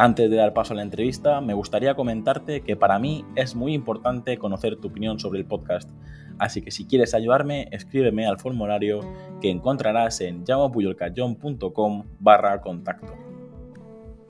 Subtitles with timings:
[0.00, 3.74] Antes de dar paso a la entrevista, me gustaría comentarte que para mí es muy
[3.74, 5.90] importante conocer tu opinión sobre el podcast,
[6.38, 9.00] así que si quieres ayudarme, escríbeme al formulario
[9.40, 13.12] que encontrarás en llamapuyolcayón.com barra contacto.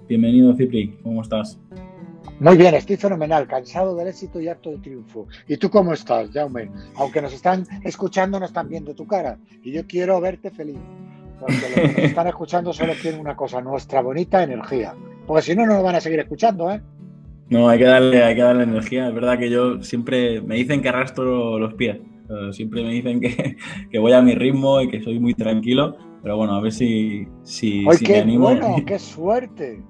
[0.08, 1.58] Bienvenido Cipri, ¿cómo estás?
[2.40, 5.26] Muy bien, estoy fenomenal, cansado del éxito y harto de triunfo.
[5.46, 6.70] ¿Y tú cómo estás, Jaume?
[6.96, 9.38] Aunque nos están escuchando, no están viendo tu cara.
[9.62, 10.78] Y yo quiero verte feliz.
[11.38, 14.94] Porque los que nos están escuchando solo quieren una cosa, nuestra bonita energía.
[15.28, 16.80] Porque si no, no nos van a seguir escuchando, ¿eh?
[17.50, 19.08] No, hay que darle, hay que darle energía.
[19.08, 21.98] Es verdad que yo siempre me dicen que arrastro los pies.
[22.52, 23.56] Siempre me dicen que,
[23.90, 25.98] que voy a mi ritmo y que soy muy tranquilo.
[26.22, 28.44] Pero bueno, a ver si, si, si qué me animo.
[28.44, 29.82] Bueno, qué suerte.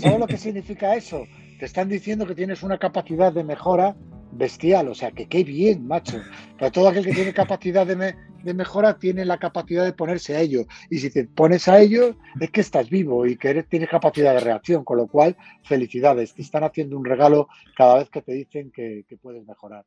[0.00, 1.24] ¿Sabes lo que significa eso?
[1.60, 3.96] Te están diciendo que tienes una capacidad de mejora
[4.38, 6.20] bestial, o sea, que qué bien, macho.
[6.58, 10.40] Pero todo aquel que tiene capacidad de, de, mejora tiene la capacidad de ponerse a
[10.40, 10.66] ello.
[10.90, 14.34] Y si te pones a ello, es que estás vivo y que eres, tienes capacidad
[14.34, 18.32] de reacción, con lo cual, felicidades, te están haciendo un regalo cada vez que te
[18.32, 19.84] dicen que, que puedes mejorar.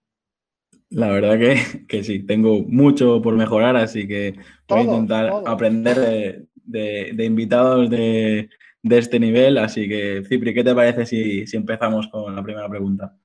[0.90, 4.36] La verdad que, que, sí, tengo mucho por mejorar, así que
[4.68, 8.50] voy a intentar aprender de, de, invitados de,
[8.82, 9.58] de, este nivel.
[9.58, 13.16] Así que, Cipri, ¿qué te parece si, si empezamos con la primera pregunta?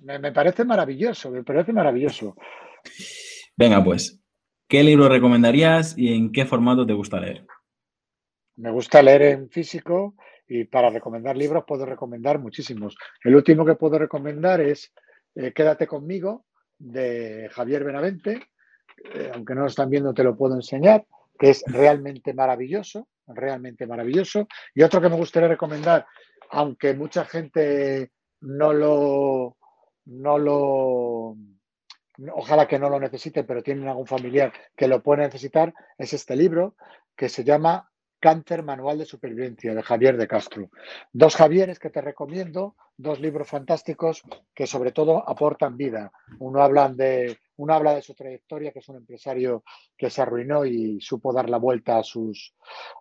[0.00, 2.36] Me, parece maravilloso, me parece maravilloso.
[3.56, 4.18] Venga, pues,
[4.66, 7.46] ¿qué libro recomendarías y en qué formato te gusta leer?
[8.56, 10.14] Me gusta leer en físico
[10.48, 12.96] y para recomendar libros puedo recomendar muchísimos.
[13.22, 14.92] El último que puedo recomendar es
[15.34, 16.46] eh, Quédate conmigo
[16.78, 18.48] de Javier Benavente,
[19.14, 21.06] eh, aunque no lo están viendo te lo puedo enseñar,
[21.38, 24.48] que es realmente maravilloso, realmente maravilloso.
[24.74, 26.06] Y otro que me gustaría recomendar,
[26.50, 29.56] aunque mucha gente no lo,
[30.10, 31.36] no lo,
[32.34, 36.34] ojalá que no lo necesiten, pero tienen algún familiar que lo puede necesitar, es este
[36.34, 36.74] libro
[37.16, 40.70] que se llama Cáncer Manual de Supervivencia de Javier de Castro.
[41.12, 44.22] Dos Javieres que te recomiendo, dos libros fantásticos
[44.54, 46.12] que sobre todo aportan vida.
[46.38, 49.64] Uno habla de, uno habla de su trayectoria, que es un empresario
[49.96, 52.54] que se arruinó y supo dar la vuelta a sus,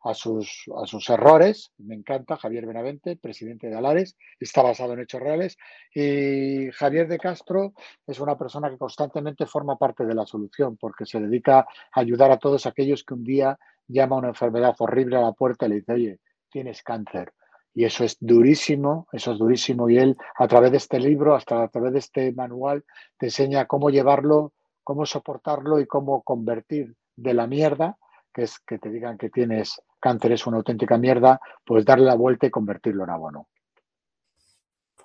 [0.04, 1.74] a sus, a sus errores.
[1.80, 5.58] Me encanta, Javier Benavente, presidente de Alares, está basado en hechos reales.
[5.94, 7.74] Y Javier de Castro
[8.08, 12.32] es una persona que constantemente forma parte de la solución porque se dedica a ayudar
[12.32, 13.60] a todos aquellos que un día
[13.90, 16.20] llama una enfermedad horrible a la puerta y le dice, oye,
[16.50, 17.34] tienes cáncer.
[17.74, 19.90] Y eso es durísimo, eso es durísimo.
[19.90, 22.84] Y él, a través de este libro, hasta a través de este manual,
[23.18, 27.98] te enseña cómo llevarlo, cómo soportarlo y cómo convertir de la mierda,
[28.34, 32.16] que es que te digan que tienes cáncer es una auténtica mierda, pues darle la
[32.16, 33.48] vuelta y convertirlo en abono.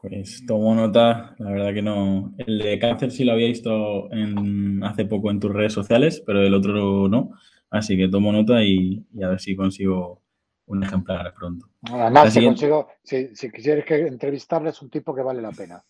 [0.00, 2.34] Pues tomo nota, la verdad que no.
[2.36, 6.42] El de cáncer sí lo había visto en, hace poco en tus redes sociales, pero
[6.42, 7.30] el otro no.
[7.70, 10.22] Así que tomo nota y, a ver si consigo
[10.66, 11.68] un ejemplar pronto.
[11.90, 15.84] Además, si, consigo, si, si quisieras que entrevistarle, es un tipo que vale la pena.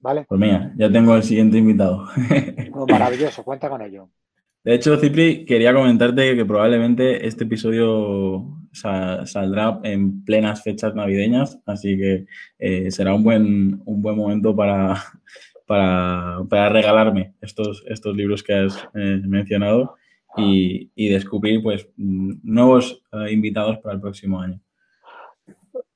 [0.00, 0.26] ¿Vale?
[0.28, 2.06] Pues mira, ya tengo el siguiente invitado.
[2.88, 4.08] maravilloso, cuenta con ello.
[4.64, 11.96] De hecho, Cipri, quería comentarte que probablemente este episodio saldrá en plenas fechas navideñas, así
[11.96, 12.26] que
[12.58, 15.02] eh, será un buen, un buen momento para,
[15.66, 19.96] para, regalarme estos, estos libros que has eh, mencionado
[20.36, 24.60] y, descubrir pues, nuevos eh, invitados para el próximo año.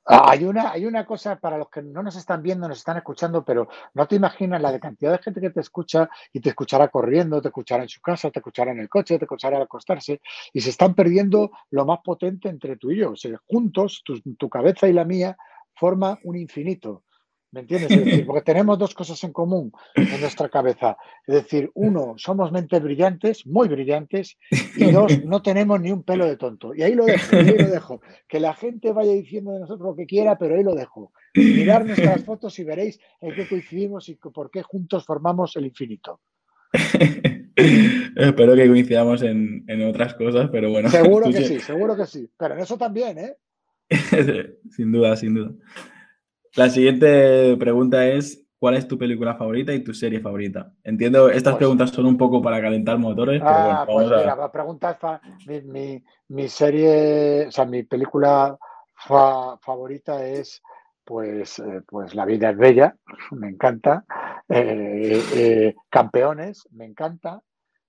[0.05, 2.97] Ah, hay una, hay una cosa para los que no nos están viendo, nos están
[2.97, 6.89] escuchando, pero no te imaginas la cantidad de gente que te escucha y te escuchará
[6.89, 10.21] corriendo, te escuchará en su casa, te escuchará en el coche, te escuchará al acostarse
[10.53, 13.13] y se están perdiendo lo más potente entre tú y yo.
[13.13, 15.37] O sea, juntos, tu, tu cabeza y la mía,
[15.77, 17.05] forma un infinito.
[17.53, 17.91] ¿Me entiendes?
[17.91, 20.97] Es decir, porque tenemos dos cosas en común en nuestra cabeza.
[21.27, 24.39] Es decir, uno, somos mentes brillantes, muy brillantes,
[24.75, 26.75] y dos, no tenemos ni un pelo de tonto.
[26.75, 28.01] Y ahí lo dejo, ahí lo dejo.
[28.27, 31.13] Que la gente vaya diciendo de nosotros lo que quiera, pero ahí lo dejo.
[31.35, 36.21] Mirar nuestras fotos y veréis en qué coincidimos y por qué juntos formamos el infinito.
[37.55, 40.89] Espero que coincidamos en, en, otras cosas, pero bueno.
[40.89, 42.31] Seguro que sí, seguro que sí.
[42.39, 43.37] Pero en eso también, ¿eh?
[44.71, 45.53] sin duda, sin duda.
[46.55, 50.73] La siguiente pregunta es, ¿cuál es tu película favorita y tu serie favorita?
[50.85, 54.53] Entiendo, estas pues preguntas son un poco para calentar motores, pero ah, pues mira, la
[54.53, 54.99] pregunta
[55.49, 58.59] es, mi, mi, serie, o sea, mi película
[58.97, 60.63] favorita es
[61.05, 62.97] pues, eh, pues La vida es bella,
[63.33, 64.05] me encanta.
[64.49, 67.43] Eh, eh, campeones, me encanta,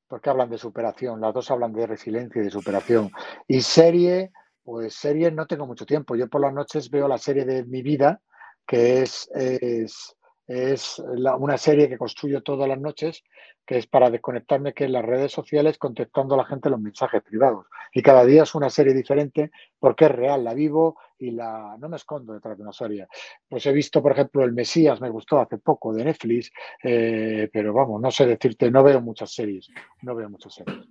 [0.07, 1.21] porque hablan de superación.
[1.21, 3.11] Las dos hablan de resiliencia y de superación.
[3.47, 4.31] Y serie,
[4.63, 6.15] pues serie no tengo mucho tiempo.
[6.15, 8.21] Yo por las noches veo la serie de mi vida,
[8.65, 10.15] que es, es
[10.47, 13.23] es una serie que construyo todas las noches,
[13.65, 17.21] que es para desconectarme, que en las redes sociales contestando a la gente los mensajes
[17.23, 17.65] privados.
[17.93, 21.87] Y cada día es una serie diferente porque es real, la vivo y la no
[21.87, 23.07] me escondo detrás de una serie.
[23.47, 26.51] Pues he visto, por ejemplo, El Mesías, me gustó hace poco, de Netflix,
[26.83, 29.69] eh, pero vamos, no sé decirte, no veo muchas series,
[30.01, 30.85] no veo muchas series.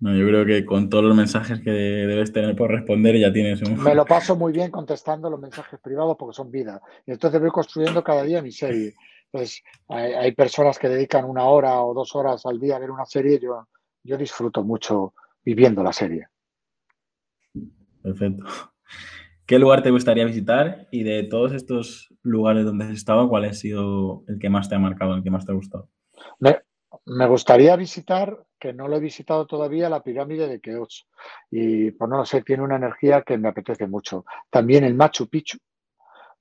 [0.00, 3.60] No, yo creo que con todos los mensajes que debes tener por responder ya tienes
[3.62, 3.82] un...
[3.82, 6.80] Me lo paso muy bien contestando los mensajes privados porque son vida.
[7.06, 8.94] Y entonces voy construyendo cada día mi serie.
[9.30, 13.04] Entonces, hay, personas que dedican una hora o dos horas al día a ver una
[13.04, 13.38] serie.
[13.38, 13.68] Yo,
[14.02, 15.12] yo disfruto mucho
[15.44, 16.28] viviendo la serie.
[18.02, 18.46] Perfecto.
[19.44, 20.88] ¿Qué lugar te gustaría visitar?
[20.90, 24.76] Y de todos estos lugares donde has estado, ¿cuál ha sido el que más te
[24.76, 25.90] ha marcado, el que más te ha gustado?
[26.38, 31.06] Me gustaría visitar, que no lo he visitado todavía, la pirámide de Keops.
[31.50, 34.24] Y pues no lo sé, tiene una energía que me apetece mucho.
[34.50, 35.58] También el Machu Picchu,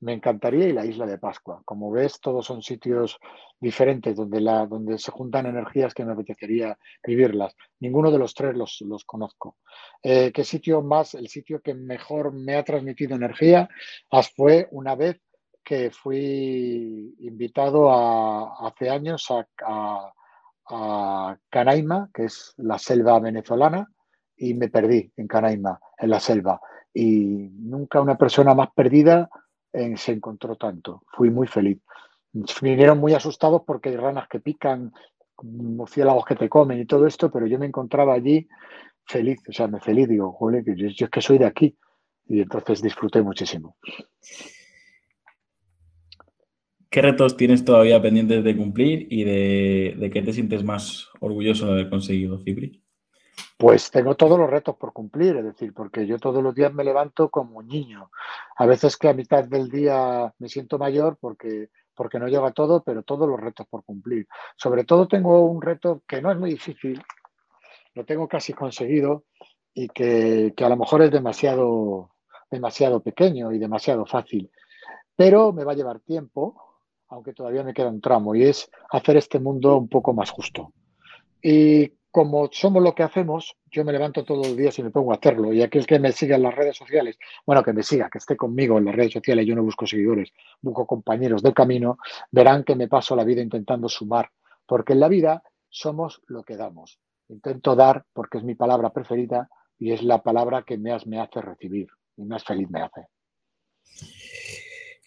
[0.01, 1.61] me encantaría y la isla de Pascua.
[1.65, 3.19] Como ves, todos son sitios
[3.59, 7.55] diferentes donde, la, donde se juntan energías que me apetecería vivirlas.
[7.79, 9.57] Ninguno de los tres los, los conozco.
[10.01, 11.15] Eh, ¿Qué sitio más?
[11.15, 13.69] El sitio que mejor me ha transmitido energía
[14.35, 15.19] fue una vez
[15.63, 20.13] que fui invitado hace años a
[21.49, 23.89] Canaima, que es la selva venezolana,
[24.37, 26.61] y me perdí en Canaima, en la selva.
[26.93, 29.29] Y nunca una persona más perdida
[29.73, 31.03] eh, se encontró tanto.
[31.11, 31.79] Fui muy feliz.
[32.61, 34.93] Vinieron muy asustados porque hay ranas que pican,
[35.41, 38.47] murciélagos que te comen y todo esto, pero yo me encontraba allí
[39.05, 41.75] feliz, o sea, me feliz, digo, joder, yo es que soy de aquí.
[42.27, 43.75] Y entonces disfruté muchísimo.
[46.91, 51.73] ¿Qué retos tienes todavía pendientes de cumplir y de, qué te sientes más orgulloso de
[51.73, 52.83] haber conseguido, Cipri?
[53.57, 56.83] Pues tengo todos los retos por cumplir, es decir, porque yo todos los días me
[56.83, 58.09] levanto como un niño.
[58.57, 62.53] A veces que a mitad del día me siento mayor porque, porque no llego a
[62.53, 64.27] todo, pero todos los retos por cumplir.
[64.55, 66.99] Sobre todo tengo un reto que no es muy difícil,
[67.93, 69.25] lo tengo casi conseguido
[69.75, 72.09] y que, que a lo mejor es demasiado,
[72.49, 74.49] demasiado pequeño y demasiado fácil,
[75.15, 76.68] pero me va a llevar tiempo
[77.09, 80.73] aunque todavía me queda un tramo, y es hacer este mundo un poco más justo.
[81.41, 85.11] Y como somos lo que hacemos, yo me levanto todos los días y me pongo
[85.11, 85.53] a hacerlo.
[85.53, 88.35] Y aquel que me siga en las redes sociales, bueno, que me siga, que esté
[88.35, 91.97] conmigo en las redes sociales, yo no busco seguidores, busco compañeros del camino,
[92.31, 94.31] verán que me paso la vida intentando sumar,
[94.65, 96.99] porque en la vida somos lo que damos.
[97.27, 101.41] Intento dar porque es mi palabra preferida y es la palabra que más me hace
[101.41, 103.07] recibir y más feliz me hace.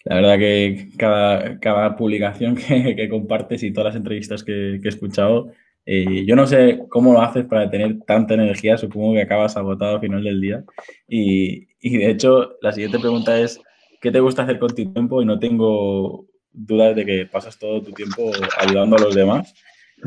[0.05, 5.51] La verdad que cada, publicación que, compartes y todas las entrevistas que, he escuchado,
[5.85, 9.95] eh, yo no sé cómo lo haces para tener tanta energía, supongo que acabas agotado
[9.95, 10.63] al final del día.
[11.07, 13.61] Y, de hecho, la siguiente pregunta es,
[14.01, 15.21] ¿qué te gusta hacer con tu tiempo?
[15.21, 19.53] Y no tengo dudas de que pasas todo tu tiempo ayudando a los demás,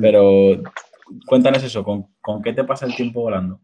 [0.00, 0.62] pero
[1.26, 3.60] cuéntanos eso, ¿con, con qué te pasa el tiempo volando?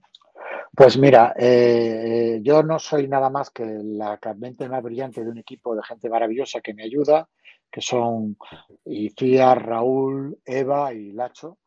[0.75, 5.37] Pues mira, eh, yo no soy nada más que la mente más brillante de un
[5.37, 7.29] equipo de gente maravillosa que me ayuda,
[7.71, 8.39] que son
[8.87, 11.59] Icía, Raúl, Eva y Lacho.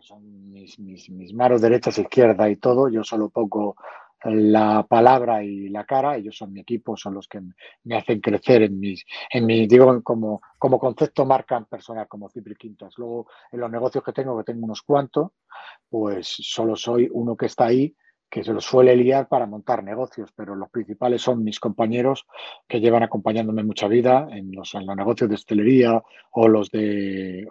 [0.00, 2.90] Son mis, mis, manos derechas, izquierda y todo.
[2.90, 3.76] Yo solo pongo
[4.24, 7.40] la palabra y la cara, ellos son mi equipo, son los que
[7.84, 12.98] me hacen crecer en mis, en digo, como, como concepto marca personal, como Cipri Quintas.
[12.98, 15.30] Luego, en los negocios que tengo, que tengo unos cuantos,
[15.88, 17.96] pues solo soy uno que está ahí
[18.30, 22.26] que se los suele liar para montar negocios, pero los principales son mis compañeros
[22.68, 27.46] que llevan acompañándome mucha vida en los, en los negocios de hostelería o los de,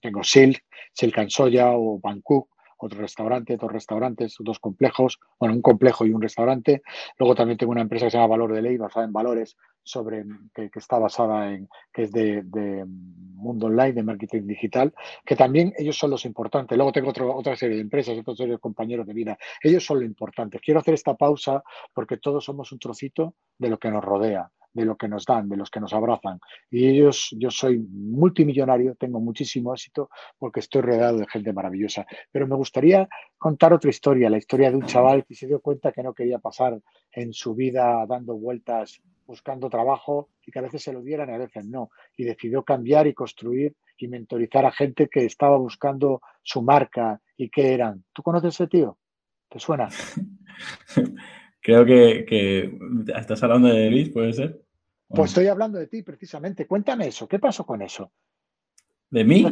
[0.00, 2.48] tengo Silk, Silk Soya o Bangkok,
[2.86, 6.82] otro restaurante, dos restaurantes, dos complejos, bueno, un complejo y un restaurante.
[7.18, 10.24] Luego también tengo una empresa que se llama Valor de Ley, basada en valores, sobre,
[10.54, 12.44] que, está basada en, que es de,
[12.86, 14.92] mundo online, de marketing digital,
[15.24, 16.76] que también ellos son los importantes.
[16.76, 19.38] Luego tengo otra serie de empresas, otra serie de compañeros de vida.
[19.62, 20.58] Ellos son lo importante.
[20.60, 21.62] Quiero hacer esta pausa
[21.94, 25.48] porque todos somos un trocito de lo que nos rodea de lo que nos dan,
[25.48, 26.40] de los que nos abrazan.
[26.70, 32.06] Y ellos, yo soy multimillonario, tengo muchísimo éxito porque estoy rodeado de gente maravillosa.
[32.30, 35.92] Pero me gustaría contar otra historia, la historia de un chaval que se dio cuenta
[35.92, 36.80] que no quería pasar
[37.12, 41.34] en su vida dando vueltas buscando trabajo y que a veces se lo dieran y
[41.34, 41.90] a veces no.
[42.16, 47.50] Y decidió cambiar y construir y mentorizar a gente que estaba buscando su marca y
[47.50, 48.04] qué eran.
[48.12, 48.98] ¿Tú conoces ese tío?
[49.48, 49.88] ¿Te suena?
[51.68, 52.78] Creo que, que
[53.14, 54.58] estás hablando de Luis, ¿puede ser?
[55.06, 56.66] Pues estoy hablando de ti precisamente.
[56.66, 57.28] Cuéntame eso.
[57.28, 58.10] ¿Qué pasó con eso?
[59.10, 59.44] ¿De mí?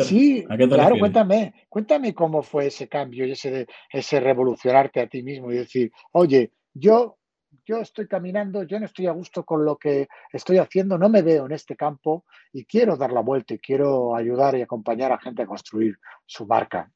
[0.00, 5.50] sí, claro, cuéntame, cuéntame cómo fue ese cambio y ese, ese revolucionarte a ti mismo
[5.50, 7.16] y decir, oye, yo,
[7.64, 11.22] yo estoy caminando, yo no estoy a gusto con lo que estoy haciendo, no me
[11.22, 15.18] veo en este campo y quiero dar la vuelta y quiero ayudar y acompañar a
[15.18, 16.92] gente a construir su marca.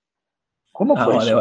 [0.71, 1.40] ¿Cómo ah, fue eso?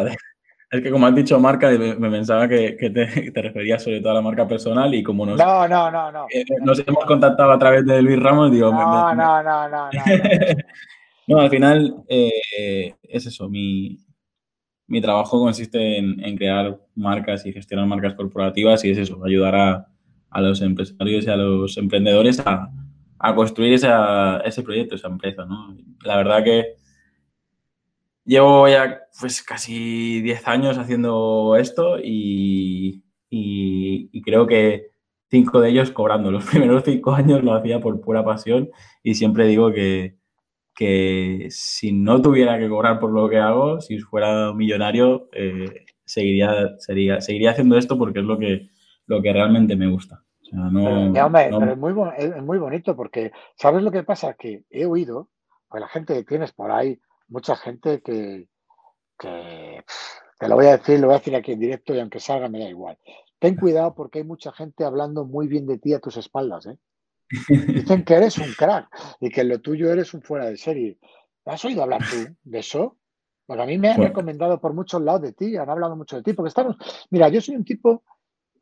[0.76, 2.72] Es que como has dicho marca, me, pensaba que,
[3.34, 6.26] te, referías sobre todo a la marca personal y como nos, no, no, no, no.
[6.30, 8.72] Eh, nos hemos contactado a través de Luis Ramos, digo...
[8.72, 9.90] No, no, no, no,
[11.28, 11.40] no.
[11.40, 14.00] al final eh, es eso, mi,
[14.88, 19.88] mi trabajo consiste en, crear marcas y gestionar marcas corporativas y es eso, ayudar a,
[20.30, 22.70] a los empresarios y a los emprendedores a,
[23.20, 25.76] a construir esa, ese proyecto, esa empresa, ¿no?
[26.04, 26.76] La verdad que
[28.26, 33.04] Llevo ya pues casi 10 años haciendo esto y,
[34.24, 34.88] creo que
[35.30, 36.32] cinco de ellos cobrando.
[36.32, 38.70] Los primeros cinco años lo hacía por pura pasión
[39.04, 40.18] y siempre digo que,
[40.74, 46.78] que si no tuviera que cobrar por lo que hago, si fuera millonario, eh, seguiría,
[46.80, 48.70] sería, seguiría haciendo esto porque es lo que,
[49.06, 50.24] lo que realmente me gusta.
[50.52, 54.34] pero, es, muy, es muy bonito porque, ¿sabes lo que pasa?
[54.34, 55.30] Que he oído,
[55.70, 58.48] pues la gente que tienes por ahí, mucha gente que,
[59.18, 62.50] te lo voy a decir, lo voy a decir aquí en directo y aunque salga
[62.50, 62.98] me da igual.
[63.40, 66.66] Ten cuidado porque hay mucha gente hablando muy bien de ti a tus espaldas.
[66.68, 66.78] ¿eh?
[67.50, 68.88] Dicen que eres un crack
[69.20, 70.98] y que lo tuyo eres un fuera de serie.
[71.46, 72.98] ¿Has oído hablar tú de eso?
[73.46, 76.24] Porque a mí me han recomendado por muchos lados de ti, han hablado mucho de
[76.24, 76.78] ti, porque estamos,
[77.12, 78.04] mira, yo soy un tipo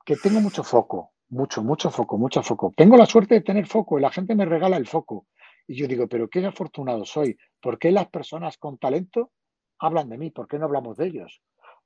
[0.05, 2.73] que tengo mucho foco, mucho, mucho foco, mucho foco.
[2.75, 5.27] Tengo la suerte de tener foco y la gente me regala el foco.
[5.67, 7.37] Y yo digo, pero qué afortunado soy.
[7.61, 9.31] ¿Por qué las personas con talento
[9.79, 10.31] hablan de mí?
[10.31, 11.41] ¿Por qué no hablamos de ellos?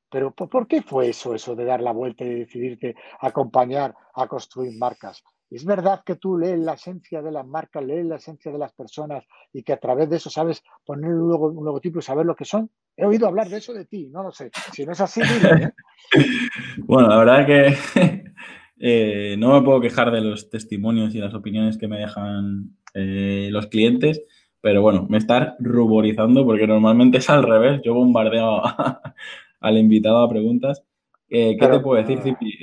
[0.10, 4.78] Pero ¿por qué fue eso, eso de dar la vuelta y decidirte acompañar a construir
[4.78, 5.24] marcas?
[5.50, 8.74] Es verdad que tú lees la esencia de las marcas, lees la esencia de las
[8.74, 12.44] personas y que a través de eso sabes poner un, logotipo y saber lo que
[12.44, 12.70] son.
[12.98, 14.52] He oído hablar de eso de ti, no lo sé.
[14.74, 15.72] Si no es así, ¿eh?
[16.80, 18.24] Bueno, la verdad que
[18.80, 23.50] eh, no me puedo quejar de los testimonios y las opiniones que me dejan eh,
[23.52, 24.24] los clientes,
[24.60, 27.82] pero bueno, me está ruborizando porque normalmente es al revés.
[27.84, 28.62] Yo bombardeo
[29.62, 30.84] al invitado a preguntas.
[31.30, 32.58] Eh, ¿Qué te puedo decir, Cipi?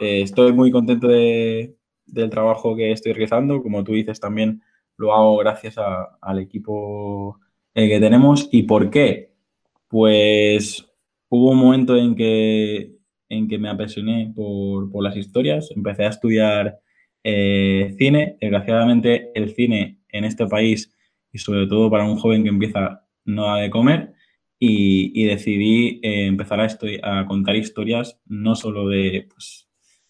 [0.00, 1.74] Eh, estoy muy contento de,
[2.06, 3.62] del trabajo que estoy realizando.
[3.62, 4.62] Como tú dices, también
[4.96, 5.76] lo hago gracias
[6.20, 7.38] al equipo
[7.74, 8.48] que tenemos.
[8.52, 9.32] ¿Y por qué?
[9.88, 10.86] Pues
[11.30, 12.94] hubo un momento en que,
[13.30, 15.70] en que me apasioné por, por las historias.
[15.74, 16.80] Empecé a estudiar
[17.24, 20.92] eh, cine, desgraciadamente el cine en este país
[21.32, 24.14] y sobre todo para un joven que empieza no da de comer
[24.58, 29.68] y, decidí eh, empezar a, a, contar historias no solo de pues,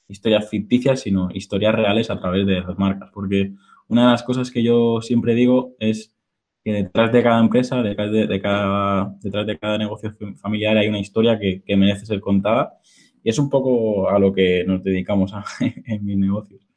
[0.08, 3.10] historias ficticias, sino historias reales a través de las marcas.
[3.14, 3.52] Porque
[3.88, 6.16] una de las cosas que yo siempre digo es
[6.64, 10.98] que detrás de cada empresa, detrás de, cada, detrás de cada negocio familiar hay una
[10.98, 12.74] historia que, que merece ser contada
[13.22, 16.69] y es un poco a lo que nos dedicamos en mis negocios.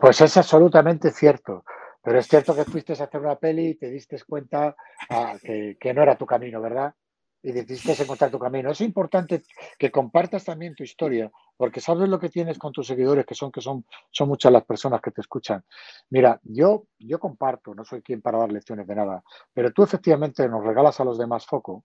[0.00, 1.64] Pues es absolutamente cierto.
[2.02, 4.74] Pero es cierto que fuiste a hacer una peli y te diste cuenta
[5.10, 6.94] ah, que, no era tu camino, ¿verdad?
[7.42, 8.70] Y decidiste encontrar tu camino.
[8.70, 9.42] Es importante
[9.78, 13.50] que compartas también tu historia, porque sabes lo que tienes con tus seguidores, que son,
[13.52, 15.62] que son, son muchas las personas que te escuchan.
[16.10, 20.48] Mira, yo, yo comparto, no soy quien para dar lecciones de nada, pero tú efectivamente
[20.48, 21.84] nos regalas a los demás foco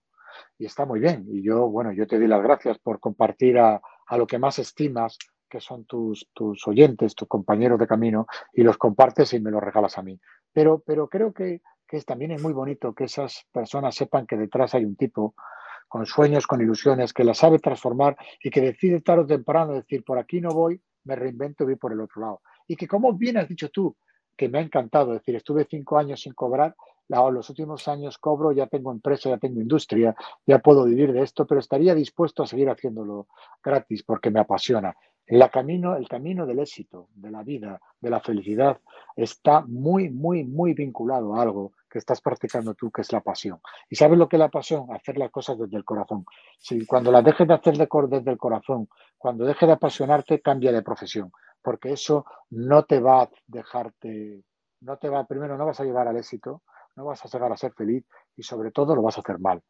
[0.58, 1.26] y está muy bien.
[1.28, 4.58] Y yo, bueno, yo te doy las gracias por compartir a, a lo que más
[4.58, 5.18] estimas
[5.54, 9.62] que son tus, tus oyentes, tus compañeros de camino, y los compartes y me los
[9.62, 10.18] regalas a mí.
[10.52, 14.74] Pero, pero creo que, que también es muy bonito que esas personas sepan que detrás
[14.74, 15.36] hay un tipo
[15.86, 20.02] con sueños, con ilusiones, que la sabe transformar y que decide tarde o temprano decir,
[20.02, 22.40] por aquí no voy, me reinvento y voy por el otro lado.
[22.66, 23.96] Y que como bien has dicho tú,
[24.36, 26.74] que me ha encantado, decir, estuve cinco años sin cobrar,
[27.08, 30.14] los últimos años cobro, ya tengo empresa, ya tengo industria,
[30.46, 33.28] ya puedo vivir de esto, pero estaría dispuesto a seguir haciéndolo
[33.62, 34.94] gratis porque me apasiona.
[35.26, 38.78] El camino, el camino del éxito, de la vida, de la felicidad,
[39.16, 43.60] está muy, muy, muy vinculado a algo que estás practicando tú, que es la pasión.
[43.88, 44.86] ¿Y sabes lo que es la pasión?
[44.92, 46.26] Hacer las cosas desde el corazón.
[46.58, 50.82] Si cuando las dejes de hacer desde el corazón, cuando dejes de apasionarte, cambia de
[50.82, 54.42] profesión, porque eso no te va a dejarte,
[54.80, 56.62] no te va, primero no vas a llevar al éxito,
[56.96, 58.04] no vas a llegar a ser feliz
[58.36, 59.62] y sobre todo lo vas a hacer mal.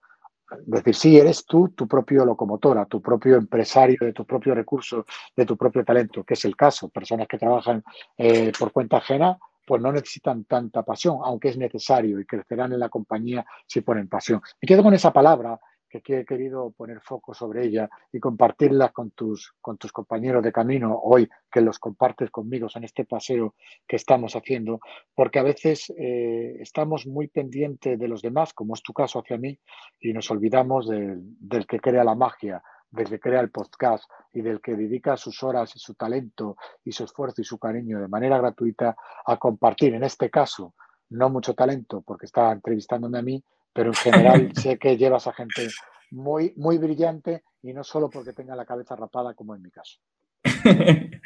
[0.66, 5.46] Decir, si eres tú tu propio locomotora, tu propio empresario de tus propios recursos, de
[5.46, 6.88] tu propio talento, que es el caso.
[6.88, 7.82] Personas que trabajan
[8.18, 12.80] eh, por cuenta ajena, pues no necesitan tanta pasión, aunque es necesario y crecerán en
[12.80, 14.42] la compañía si ponen pasión.
[14.60, 15.58] Me quedo con esa palabra
[16.02, 20.52] que he querido poner foco sobre ella y compartirla con tus, con tus compañeros de
[20.52, 23.54] camino hoy, que los compartes conmigo en este paseo
[23.86, 24.80] que estamos haciendo,
[25.14, 29.38] porque a veces eh, estamos muy pendientes de los demás, como es tu caso hacia
[29.38, 29.58] mí,
[30.00, 34.60] y nos olvidamos del que crea la magia, del que crea el podcast y del
[34.60, 38.38] que dedica sus horas y su talento y su esfuerzo y su cariño de manera
[38.38, 38.96] gratuita
[39.26, 40.74] a compartir, en este caso,
[41.10, 43.94] no mucho talento porque está entrevistándome a mí, pero en
[44.48, 45.68] general sé que llevas a gente
[46.10, 49.98] muy, muy brillante y no solo porque tenga la cabeza rapada como en mi caso.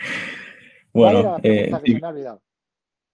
[0.92, 1.70] bueno, eh,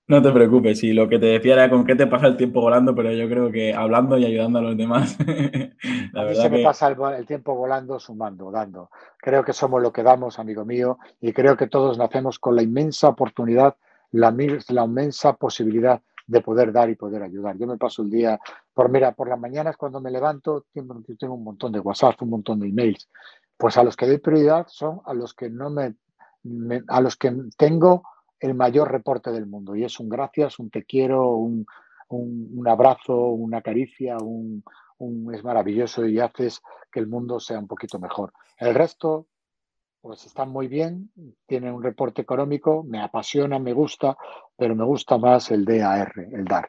[0.07, 2.61] no te preocupes, y lo que te decía era con qué te pasa el tiempo
[2.61, 5.17] volando, pero yo creo que hablando y ayudando a los demás.
[6.13, 8.91] la a mí se me pasa el, tiempo volando, sumando, dando.
[9.17, 12.63] Creo que somos lo que damos, amigo mío, y creo que todos nacemos con la
[12.63, 13.77] inmensa oportunidad,
[14.13, 14.31] la,
[14.69, 17.57] la inmensa posibilidad de poder dar y poder ayudar.
[17.57, 18.39] Yo me paso el día,
[18.75, 22.59] por mira, por las mañanas cuando me levanto, tengo, un montón de WhatsApp, un montón
[22.59, 23.09] de emails.
[23.57, 25.95] Pues a los que doy prioridad son a los que no me,
[26.89, 28.03] a los que tengo
[28.41, 29.77] el mayor reporte del mundo.
[29.77, 31.65] Y es un gracias, un te quiero, un,
[32.09, 34.65] un, abrazo, una caricia, un,
[34.99, 38.33] un, es maravilloso y haces que el mundo sea un poquito mejor.
[38.59, 39.29] El resto,
[40.01, 41.13] pues están muy bien,
[41.47, 44.19] tienen un reporte económico, me apasiona, me gusta,
[44.57, 46.69] pero me gusta más el DAR, el DAR.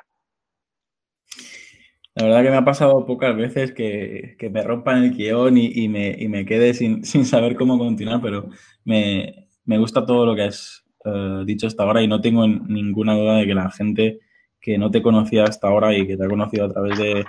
[2.16, 6.18] La verdad que me ha pasado pocas veces que, me rompan el guion y, me,
[6.30, 8.50] me, quede sin, saber cómo continuar, pero
[8.86, 13.38] me, gusta todo lo que has eh, dicho hasta ahora y no tengo ninguna duda
[13.38, 14.20] de que la gente
[14.62, 17.26] que no te conocía hasta ahora y que te ha conocido a través de,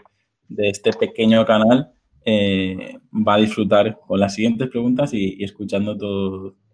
[0.48, 1.92] de este pequeño canal,
[2.24, 5.96] eh, va a disfrutar con las siguientes preguntas y, escuchando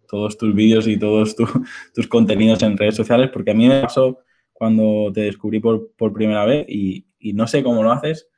[0.09, 1.37] todos tus vídeos y todos
[1.95, 4.21] tus contenidos en redes sociales, porque a mí me pasó
[4.53, 8.29] cuando te descubrí por, primera vez y, no sé cómo lo haces,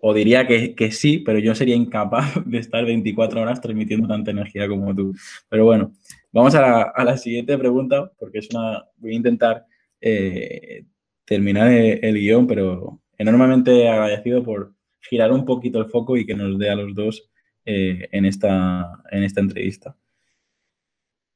[0.00, 4.68] o diría que, sí, pero yo sería incapaz de estar 24 horas transmitiendo tanta energía
[4.68, 5.14] como tú.
[5.48, 5.92] Pero bueno,
[6.32, 9.66] vamos a la, siguiente pregunta, porque es una, voy a intentar
[10.00, 10.84] eh,
[11.24, 14.74] terminar el guion, pero enormemente agradecido por,
[15.08, 17.30] girar un poquito el foco y que nos dé a los dos
[17.64, 19.96] eh, en, esta, en esta entrevista.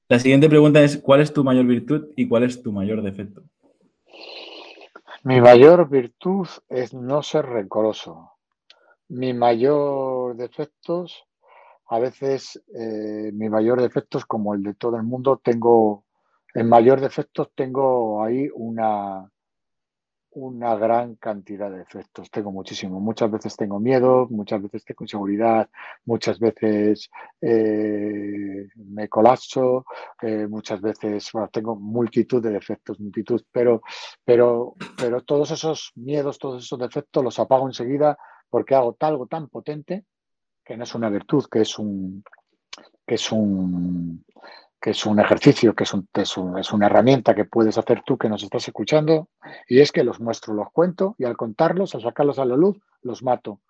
[0.09, 3.43] La siguiente pregunta es, ¿cuál es tu mayor virtud y cuál es tu mayor defecto?
[5.25, 8.33] Mi mayor virtud es no ser rencoroso.
[9.09, 11.07] Mi mayor defecto,
[11.87, 16.05] a veces eh, mi mayor defecto es como el de todo el mundo, tengo,
[16.55, 19.29] en mayor defecto tengo ahí una,
[20.33, 22.31] una gran cantidad de efectos.
[22.31, 23.01] Tengo muchísimo.
[23.01, 25.69] Muchas veces tengo miedo, muchas veces tengo inseguridad,
[26.05, 27.11] muchas veces
[27.41, 29.87] eh, me colapso,
[30.23, 33.83] eh, muchas veces tengo multitud de defectos, multitud, pero,
[34.25, 38.19] pero, pero todos esos miedos, todos esos defectos los apago enseguida
[38.51, 40.05] porque hago algo tan potente
[40.65, 42.23] que no es una virtud, que es un,
[43.07, 44.25] que es un,
[44.81, 48.43] que es un ejercicio, que es, es, una herramienta que puedes hacer tú que nos
[48.43, 49.29] estás escuchando,
[49.69, 52.79] y es que los muestro, los cuento, y al contarlos, al sacarlos a la luz,
[53.03, 53.61] los mato.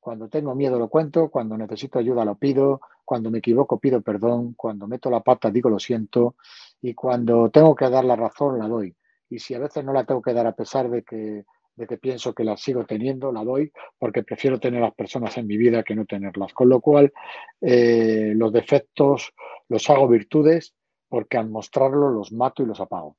[0.00, 4.54] Cuando tengo miedo lo cuento, cuando necesito ayuda lo pido, cuando me equivoco pido perdón,
[4.54, 6.36] cuando meto la pata digo lo siento,
[6.80, 8.96] y cuando tengo que dar la razón la doy.
[9.28, 11.44] Y si a veces no la tengo que dar a pesar de que
[11.78, 15.46] de que pienso que la sigo teniendo, la doy, porque prefiero tener las personas en
[15.46, 16.52] mi vida que no tenerlas.
[16.52, 17.12] Con lo cual,
[17.60, 19.32] eh, los defectos
[19.68, 20.74] los hago virtudes
[21.08, 23.16] porque al mostrarlo los mato y los apago.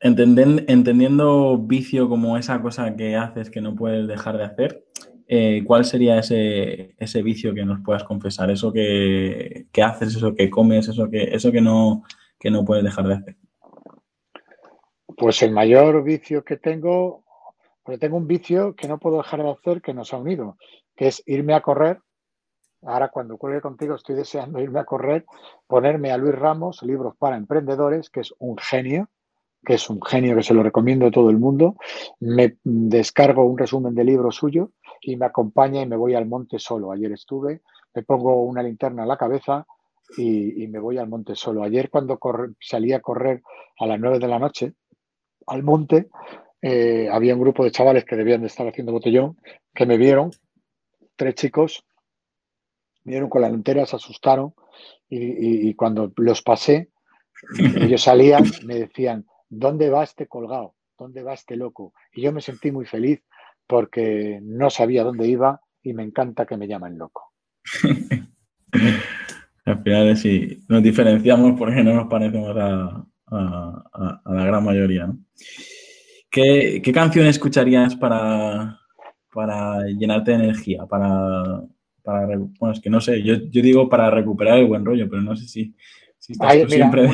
[0.00, 4.84] entendiendo vicio como esa cosa que haces que no puedes dejar de hacer,
[5.26, 8.50] eh, ¿cuál sería ese, ese, vicio que nos puedas confesar?
[8.50, 12.02] Eso que, que, haces, eso que comes, eso que, eso que no,
[12.38, 13.36] que no puedes dejar de hacer.
[15.16, 17.24] Pues el mayor vicio que tengo,
[17.82, 20.56] porque tengo un vicio que no puedo dejar de hacer que nos ha unido,
[20.96, 22.00] que es irme a correr.
[22.82, 25.24] Ahora cuando cuelgue contigo estoy deseando irme a correr,
[25.66, 29.08] ponerme a Luis Ramos, Libros para Emprendedores, que es un genio,
[29.64, 31.76] que es un genio que se lo recomiendo a todo el mundo.
[32.20, 36.58] Me descargo un resumen de libro suyo y me acompaña y me voy al monte
[36.58, 36.90] solo.
[36.90, 37.62] Ayer estuve,
[37.94, 39.66] me pongo una linterna en la cabeza
[40.16, 41.62] y, me voy al monte solo.
[41.62, 42.18] Ayer cuando
[42.60, 43.42] salí a correr
[43.78, 44.74] a las nueve de la noche,
[45.46, 46.08] al monte,
[46.60, 49.36] eh, había un grupo de chavales que debían de estar haciendo botellón,
[49.74, 50.30] que me vieron,
[51.16, 51.84] tres chicos,
[53.04, 54.54] vieron con la lantera, se asustaron
[55.08, 56.88] y, cuando los pasé,
[57.76, 60.74] ellos salían, me decían, ¿dónde va este colgado?
[60.96, 61.92] ¿Dónde va este loco?
[62.14, 63.22] Y yo me sentí muy feliz
[63.66, 67.32] porque no sabía dónde iba y me encanta que me llamen loco.
[69.64, 75.10] Al final sí, nos diferenciamos porque no nos parecemos a, a, la gran mayoría.
[76.30, 78.80] ¿Qué, canción escucharías para,
[79.32, 81.62] para llenarte de energía, para,
[82.02, 82.26] para
[82.58, 85.36] bueno, es que no sé, yo, yo digo para recuperar el buen rollo, pero no
[85.36, 85.74] sé si,
[86.22, 87.08] siempre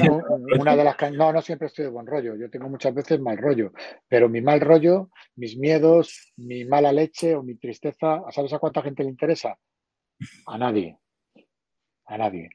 [0.59, 2.37] una, de las no, no siempre estoy de buen rollo.
[2.37, 3.73] Yo tengo muchas veces mal rollo,
[4.07, 8.83] pero mi mal rollo, mis miedos, mi mala leche o mi tristeza, ¿sabes a cuánta
[8.83, 9.59] gente le interesa?
[10.47, 10.99] A nadie.
[12.05, 12.51] A nadie.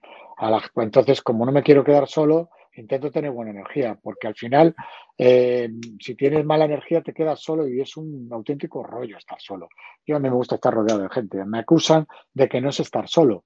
[0.75, 4.75] entonces, como no me quiero quedar solo, intento tener buena energía, porque al final,
[5.17, 9.69] eh, si tienes mala energía, te quedas solo y es un auténtico rollo estar solo.
[10.05, 11.43] Yo a mí me gusta estar rodeado de gente.
[11.45, 13.45] Me acusan de que no es estar solo.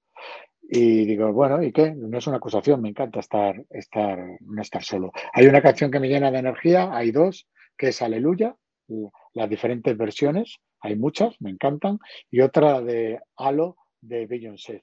[0.70, 1.94] Y digo, bueno, ¿y qué?
[1.94, 5.12] No es una acusación, me encanta estar, estar, no estar solo.
[5.32, 8.54] Hay una canción que me llena de energía, hay dos, que es Aleluya,
[9.34, 11.98] las diferentes versiones, hay muchas, me encantan,
[12.30, 14.82] y otra de Halo de Beyoncé,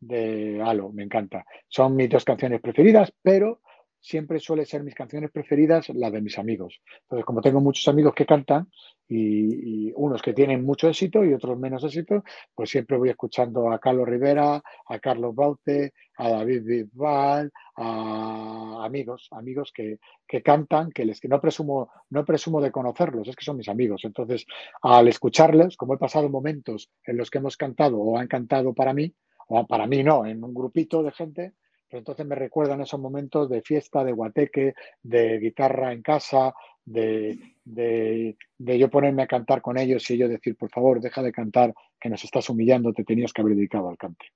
[0.00, 1.44] de Halo, me encanta.
[1.68, 3.60] Son mis dos canciones preferidas, pero
[4.06, 6.80] siempre suele ser mis canciones preferidas las de mis amigos.
[7.02, 8.68] Entonces, como tengo muchos amigos que cantan
[9.08, 12.22] y, unos que tienen mucho éxito y otros menos éxito,
[12.54, 19.26] pues siempre voy escuchando a Carlos Rivera, a Carlos Baute, a David Bisbal, a amigos,
[19.32, 19.98] amigos que,
[20.44, 24.04] cantan, que les que no presumo, no presumo de conocerlos, es que son mis amigos.
[24.04, 24.46] Entonces,
[24.82, 28.94] al escucharles, como he pasado momentos en los que hemos cantado o han cantado para
[28.94, 29.12] mí,
[29.48, 31.54] o para mí no, en un grupito de gente,
[31.88, 37.38] pero entonces me recuerdan esos momentos de fiesta, de guateque, de guitarra en casa, de,
[37.64, 38.36] de,
[38.78, 42.08] yo ponerme a cantar con ellos y ellos decir, por favor, deja de cantar, que
[42.08, 44.26] nos estás humillando, te tenías que haber dedicado al cante.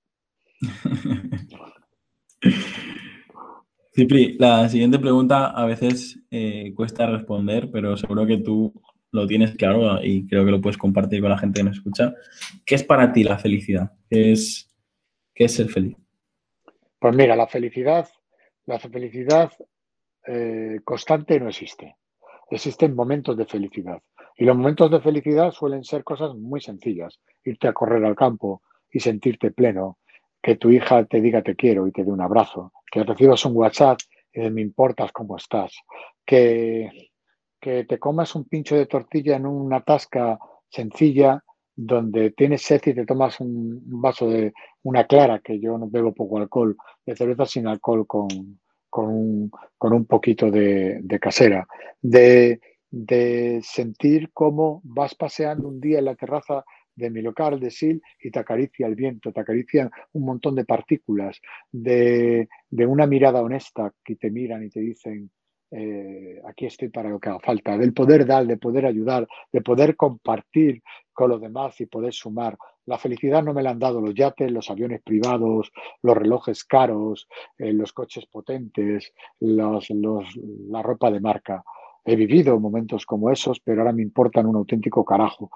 [3.94, 8.72] Cipri, la siguiente pregunta a veces eh, cuesta responder, pero seguro que tú
[9.12, 12.14] lo tienes claro y creo que lo puedes compartir con la gente que nos escucha.
[12.64, 13.92] ¿Qué es para ti la felicidad?
[14.08, 14.72] ¿Qué es,
[15.34, 15.96] qué es ser feliz?
[17.00, 18.06] Pues mira, la felicidad,
[18.66, 19.50] la felicidad
[20.26, 21.96] eh, constante no existe.
[22.50, 24.02] Existen momentos de felicidad.
[24.36, 27.18] Y los momentos de felicidad suelen ser cosas muy sencillas.
[27.42, 29.98] Irte a correr al campo y sentirte pleno.
[30.42, 32.70] Que tu hija te diga te quiero y te dé un abrazo.
[32.92, 33.98] Que recibas un WhatsApp
[34.32, 35.72] y me importas cómo estás.
[36.26, 37.10] Que,
[37.58, 41.42] que te comas un pincho de tortilla en una tasca sencilla
[41.82, 46.12] donde tienes sed y te tomas un, vaso de una clara, que yo no bebo
[46.12, 48.28] poco alcohol, de cerveza sin alcohol con,
[48.90, 51.66] con, un, con un, poquito de, casera,
[52.02, 56.64] de, de, sentir cómo vas paseando un día en la terraza
[56.94, 60.66] de mi local de Sil y te acaricia el viento, te acaricia un montón de
[60.66, 61.40] partículas,
[61.72, 65.30] de, de una mirada honesta que te miran y te dicen,
[65.70, 69.61] eh, aquí estoy para lo que haga falta, del poder dar, de poder ayudar, de
[69.62, 72.56] poder compartir con los demás y poder sumar.
[72.87, 75.70] La felicidad no me la han dado los yates, los aviones privados,
[76.02, 77.28] los relojes caros,
[77.59, 81.62] eh, los coches potentes, los, la ropa de marca.
[82.04, 85.50] He vivido momentos como esos, pero ahora me importan un auténtico carajo.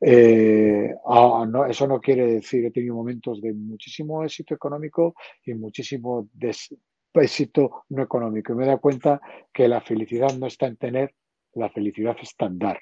[0.00, 5.14] Eh, ah, eso no quiere decir, he tenido momentos de muchísimo éxito económico
[5.46, 6.74] y muchísimo des
[7.20, 8.52] éxito no económico.
[8.52, 9.20] Y me da cuenta
[9.52, 11.14] que la felicidad no está en tener,
[11.54, 12.80] la felicidad está en dar.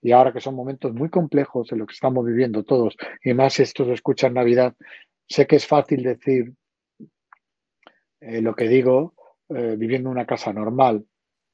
[0.00, 3.54] Y ahora que son momentos muy complejos en lo que estamos viviendo todos, y más
[3.54, 4.74] si esto se escucha en Navidad,
[5.28, 6.52] sé que es fácil decir
[8.20, 9.14] eh, lo que digo
[9.48, 11.06] eh, viviendo en una casa normal.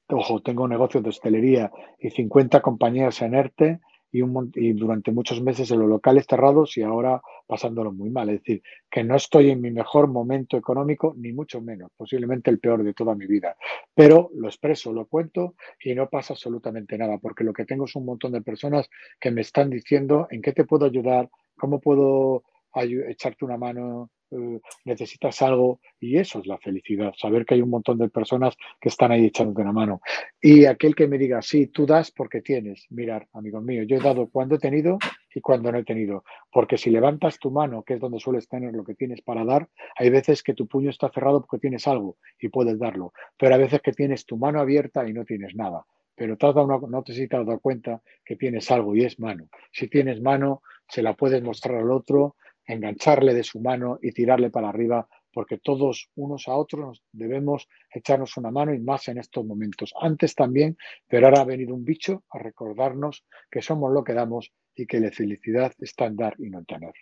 [0.09, 5.71] Ojo, tengo un negocio de hostelería y 50 compañías en ERTE y, durante muchos meses
[5.71, 8.29] en los locales cerrados y ahora pasándolo muy mal.
[8.31, 12.59] Es decir, que no estoy en mi mejor momento económico, ni mucho menos, posiblemente el
[12.59, 13.57] peor de toda mi vida.
[13.95, 17.97] Pero lo expreso, lo cuento y no pasa absolutamente nada, porque lo que tengo es
[17.97, 18.89] un montón de personas
[19.21, 22.43] que me están diciendo en qué te puedo ayudar, cómo puedo
[22.75, 27.71] echarte una mano, eh, necesitas algo y eso es la felicidad, saber que hay un
[27.71, 30.01] montón de personas que están ahí echándote una mano.
[30.41, 34.01] Y aquel que me diga, sí, tú das porque tienes, mirar, amigo mío, yo he
[34.01, 34.99] dado cuando he tenido
[35.35, 38.73] y cuando no he tenido, porque si levantas tu mano, que es donde sueles tener
[38.73, 42.17] lo que tienes para dar, hay veces que tu puño está cerrado porque tienes algo
[42.39, 45.85] y puedes darlo, pero hay veces que tienes tu mano abierta y no tienes nada
[46.17, 49.49] pero te no te has dado cuenta que tienes algo y es mano.
[49.73, 54.51] Si tienes mano, se la puedes mostrar al otro, engancharle de su mano y tirarle
[54.51, 59.45] para arriba, porque todos unos a otros debemos echarnos una mano y más en estos
[59.45, 59.93] momentos.
[60.01, 60.77] Antes también,
[61.09, 65.01] pero ahora ha venido un bicho a recordarnos que somos lo que damos y que
[65.01, 66.93] la felicidad está en dar y no en tener.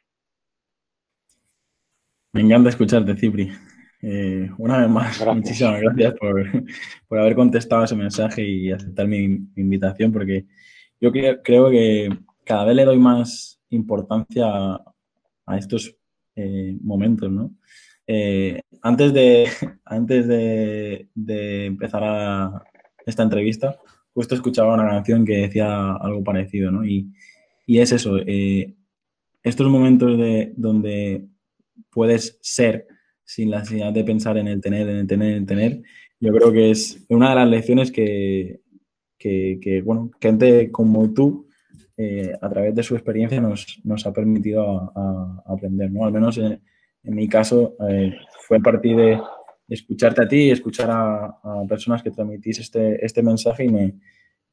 [2.33, 3.53] Me encanta escucharte, Cipri.
[4.01, 6.15] Eh, una vez más, muchísimas gracias
[7.09, 9.25] por, haber contestado ese mensaje y aceptar mi,
[9.57, 10.47] invitación, porque
[11.01, 12.09] yo creo que
[12.45, 15.95] cada vez le doy más importancia a estos
[16.35, 17.55] eh, momentos, ¿no?
[18.07, 19.49] Eh, antes de,
[19.85, 21.09] antes de,
[21.67, 22.63] empezar
[23.07, 23.79] esta entrevista,
[24.15, 26.85] justo escuchaba una canción que decía algo parecido, ¿no?
[26.85, 27.13] Y,
[27.67, 28.75] Y es eso, eh,
[29.43, 31.27] estos momentos de, donde
[31.91, 32.87] puedes ser
[33.25, 35.83] sin la necesidad de pensar en el tener, en el tener, en el tener,
[36.21, 38.61] yo creo que es una de las lecciones que,
[39.19, 41.49] que, bueno, gente como tú,
[41.97, 44.93] eh, a través de su experiencia, nos, nos ha permitido
[45.47, 46.05] aprender, ¿no?
[46.05, 46.61] Al menos en,
[47.03, 48.15] mi caso, eh,
[48.47, 49.21] fue a partir de,
[49.69, 51.35] escucharte a ti escuchar a,
[51.69, 53.95] personas que transmitís este, este mensaje y, me,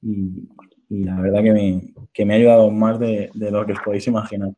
[0.02, 0.48] y,
[0.90, 4.08] la verdad que me, que me, ha ayudado más de, de, lo que os podéis
[4.08, 4.50] imaginar.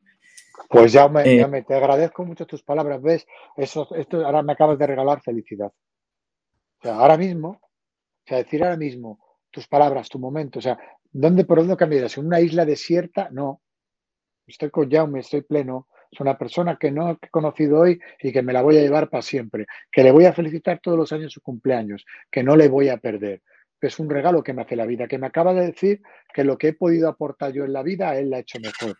[0.70, 3.28] Pues ya me, eh, me, te agradezco mucho tus palabras, ¿ves?
[3.58, 5.68] Eso, esto ahora me acabas de regalar felicidad.
[5.68, 9.20] O sea, ahora mismo, o sea, decir ahora mismo,
[9.52, 10.60] tus palabras, tu momento.
[10.60, 10.80] O sea,
[11.12, 12.18] ¿dónde por dónde cambiarías?
[12.18, 13.30] ¿En una isla desierta?
[13.32, 13.62] No.
[14.48, 15.88] Estoy con Jaume, estoy pleno.
[16.10, 19.10] Es una persona que no he conocido hoy y que me la voy a llevar
[19.10, 19.66] para siempre.
[19.92, 22.06] Que le voy a felicitar todos los años su cumpleaños.
[22.30, 23.42] Que no le voy a perder.
[23.82, 25.08] Es un regalo que me hace la vida.
[25.08, 26.02] Que me acaba de decir
[26.34, 28.96] que lo que he podido aportar yo en la vida, él la ha hecho mejor.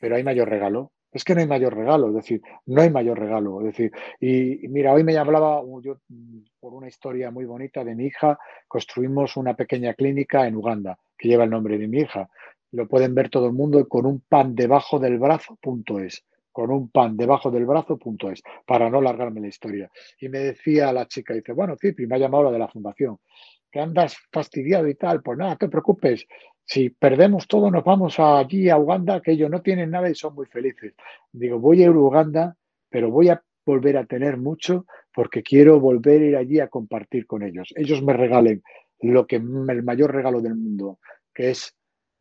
[0.00, 0.92] Pero hay mayor regalo.
[1.10, 3.60] Es que no hay mayor regalo, es decir, no hay mayor regalo.
[3.60, 7.94] Es decir, y, mira, hoy me hablaba yo mm, por una historia muy bonita de
[7.94, 12.28] mi hija, construimos una pequeña clínica en Uganda que lleva el nombre de mi hija.
[12.72, 16.24] Lo pueden ver todo el mundo con un pan debajo del brazo, punto es.
[16.52, 19.90] Con un pan debajo del brazo, punto es, para no largarme la historia.
[20.20, 23.18] Y me decía la chica, dice, bueno, Cipri, me ha llamado la de la fundación,
[23.70, 26.26] que andas fastidiado y tal, pues nada, te preocupes,
[26.64, 30.34] si perdemos todo, nos vamos allí a Uganda, que ellos no tienen nada y son
[30.34, 30.94] muy felices.
[31.32, 32.56] Digo, voy a ir Uganda,
[32.90, 37.26] pero voy a volver a tener mucho porque quiero volver a ir allí a compartir
[37.26, 37.72] con ellos.
[37.74, 38.62] Ellos me regalen
[39.00, 40.98] lo que el mayor regalo del mundo,
[41.32, 41.74] que es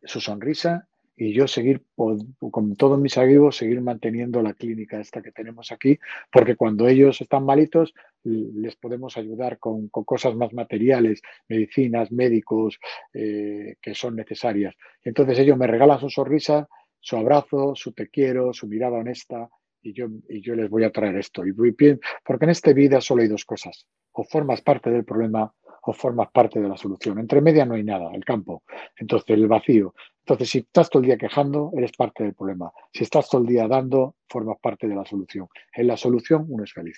[0.04, 0.88] su sonrisa,
[1.20, 6.00] y yo seguir con todos mis amigos, seguir manteniendo la clínica esta que tenemos aquí,
[6.32, 7.94] porque cuando ellos están malitos,
[8.28, 12.80] les podemos ayudar con, cosas más materiales, medicinas, médicos,
[13.14, 14.76] eh, que son necesarias.
[15.04, 16.68] Entonces ellos me regalan su sonrisa,
[17.00, 19.50] su abrazo, su te quiero, su mirada honesta,
[19.82, 21.46] y yo, les voy a traer esto.
[21.46, 25.54] Y porque en esta vida solo hay dos cosas, o formas parte del problema
[25.90, 27.18] o formas parte de la solución.
[27.18, 28.64] Entre media no hay nada, el campo.
[28.98, 29.94] Entonces, el vacío.
[30.20, 32.70] Entonces, si estás todo el día quejando, eres parte del problema.
[32.92, 35.48] Si estás todo el día dando, formas parte de la solución.
[35.74, 36.98] En la solución, uno es feliz.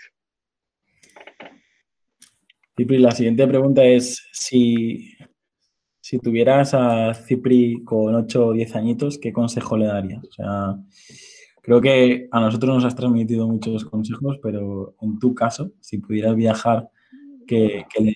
[2.80, 5.12] Cipri, la siguiente pregunta es si,
[6.00, 10.24] si tuvieras a Cipri con 8 o 10 añitos, ¿qué consejo le darías?
[10.24, 10.78] O sea,
[11.62, 16.38] creo que a nosotros nos has transmitido muchos consejos, pero en tu caso, si pudieras
[16.38, 16.90] viajar,
[17.46, 18.16] ¿qué, qué le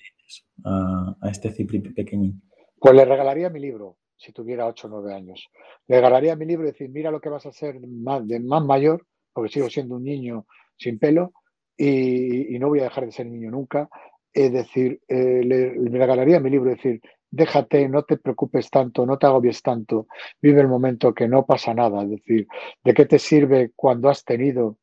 [0.64, 2.40] a, este Cipri pequeñín?
[2.78, 5.46] Pues le regalaría mi libro, si tuviera 8 o 9 años.
[5.88, 9.06] Le regalaría mi libro y decir, mira lo que vas a hacer más, más mayor,
[9.30, 10.46] porque sigo siendo un niño
[10.78, 11.34] sin pelo
[11.76, 13.90] y, no voy a dejar de ser niño nunca.
[14.34, 19.16] Es decir, eh, le, regalaría mi libro y decir, déjate, no te preocupes tanto, no
[19.16, 20.08] te agobies tanto,
[20.42, 22.02] vive el momento que no pasa nada.
[22.02, 22.48] Es decir,
[22.82, 24.78] ¿de qué te sirve cuando has tenido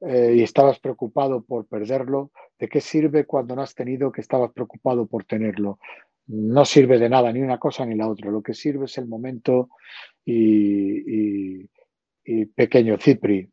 [0.00, 4.50] eh, y estabas preocupado por perderlo, ¿de qué sirve cuando no has tenido que estabas
[4.52, 5.78] preocupado por tenerlo?
[6.26, 8.30] No sirve de nada, ni una cosa ni la otra.
[8.30, 9.68] Lo que sirve es el momento
[10.24, 11.68] y,
[12.54, 13.50] pequeño Cipri.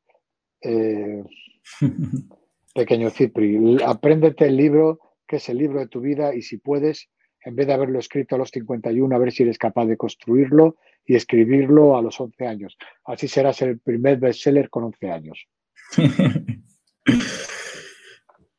[0.62, 1.24] Eh,
[2.74, 7.10] pequeño Cipri, apréndete el libro, que es el libro de tu vida, y si puedes,
[7.44, 10.78] en vez de haberlo escrito a los 51, a ver si eres capaz de construirlo
[11.06, 12.78] y escribirlo a los 11 años.
[13.06, 15.48] Así serás el primer bestseller con 11 años.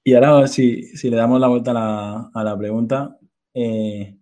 [0.04, 3.18] y ahora, si, le damos la vuelta a la, pregunta,
[3.52, 4.16] eh,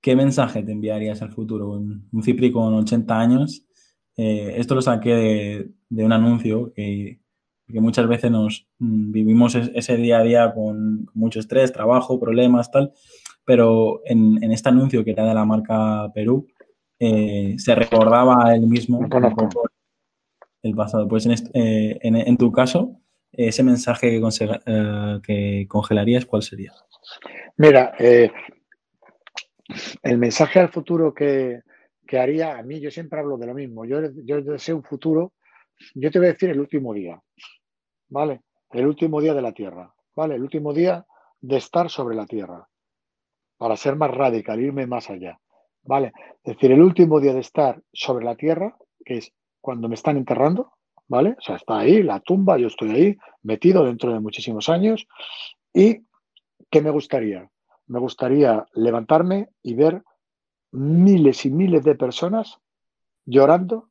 [0.00, 1.70] ¿qué mensaje te enviarías al futuro?
[1.70, 3.66] Un, Cipri con 80 años.
[4.16, 7.21] Eh, esto lo saqué de, un anuncio que,
[7.68, 12.92] muchas veces nos mm, vivimos ese día a día con mucho estrés, trabajo, problemas, tal.
[13.44, 16.46] Pero en, este anuncio que era de la marca Perú,
[16.98, 19.00] eh, se recordaba él mismo
[20.62, 21.08] el pasado.
[21.08, 23.00] Pues en, eh, en, tu caso,
[23.32, 26.72] ese mensaje que, eh, que, congelarías, ¿cuál sería?
[27.56, 27.94] Mira,
[30.02, 31.62] el mensaje al futuro que,
[32.12, 33.84] haría, a mí yo siempre hablo de lo mismo.
[33.84, 35.32] Yo, yo deseo un futuro,
[35.94, 37.20] yo te voy a decir el último día,
[38.08, 38.42] ¿vale?
[38.70, 40.36] El último día de la Tierra, ¿vale?
[40.36, 41.06] El último día
[41.40, 42.68] de estar sobre la Tierra,
[43.56, 45.38] para ser más radical, irme más allá,
[45.84, 46.12] ¿vale?
[46.42, 50.16] Es decir, el último día de estar sobre la Tierra, que es cuando me están
[50.16, 50.72] enterrando,
[51.08, 51.36] ¿vale?
[51.38, 55.06] O sea, está ahí la tumba, yo estoy ahí metido dentro de muchísimos años.
[55.72, 56.06] ¿Y
[56.70, 57.48] qué me gustaría?
[57.86, 60.02] Me gustaría levantarme y ver
[60.70, 62.58] miles y miles de personas
[63.24, 63.90] llorando,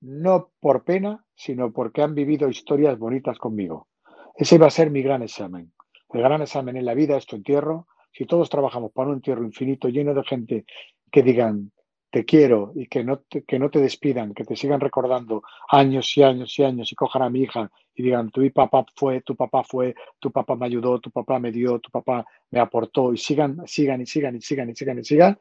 [0.00, 3.88] no por pena, sino porque han vivido historias bonitas conmigo.
[4.34, 5.72] Ese va a ser mi gran examen.
[6.10, 7.86] El gran examen en la vida es tu entierro.
[8.12, 10.64] Si todos trabajamos para un entierro infinito lleno de gente
[11.10, 11.72] que digan,
[12.10, 16.16] te quiero y que no te, que no te despidan, que te sigan recordando años
[16.16, 19.36] y años y años y cojan a mi hija y digan, tu papá fue, tu
[19.36, 23.18] papá fue, tu papá me ayudó, tu papá me dio, tu papá me aportó y
[23.18, 25.38] sigan, sigan y sigan y sigan y sigan y sigan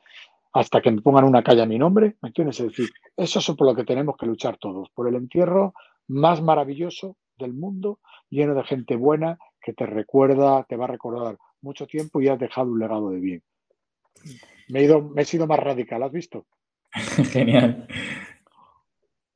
[0.60, 2.60] hasta que me pongan una calle a mi nombre, ¿me entiendes?
[2.60, 5.76] Es decir, eso es por lo que tenemos que luchar todos, por el entierro
[6.08, 11.38] más maravilloso del mundo, lleno de gente buena que te recuerda, te va a recordar
[11.62, 13.43] mucho tiempo y has dejado un legado de bien.
[14.70, 16.48] Me he, ido, me he sido más radical, ¿has visto?
[17.32, 17.88] Genial.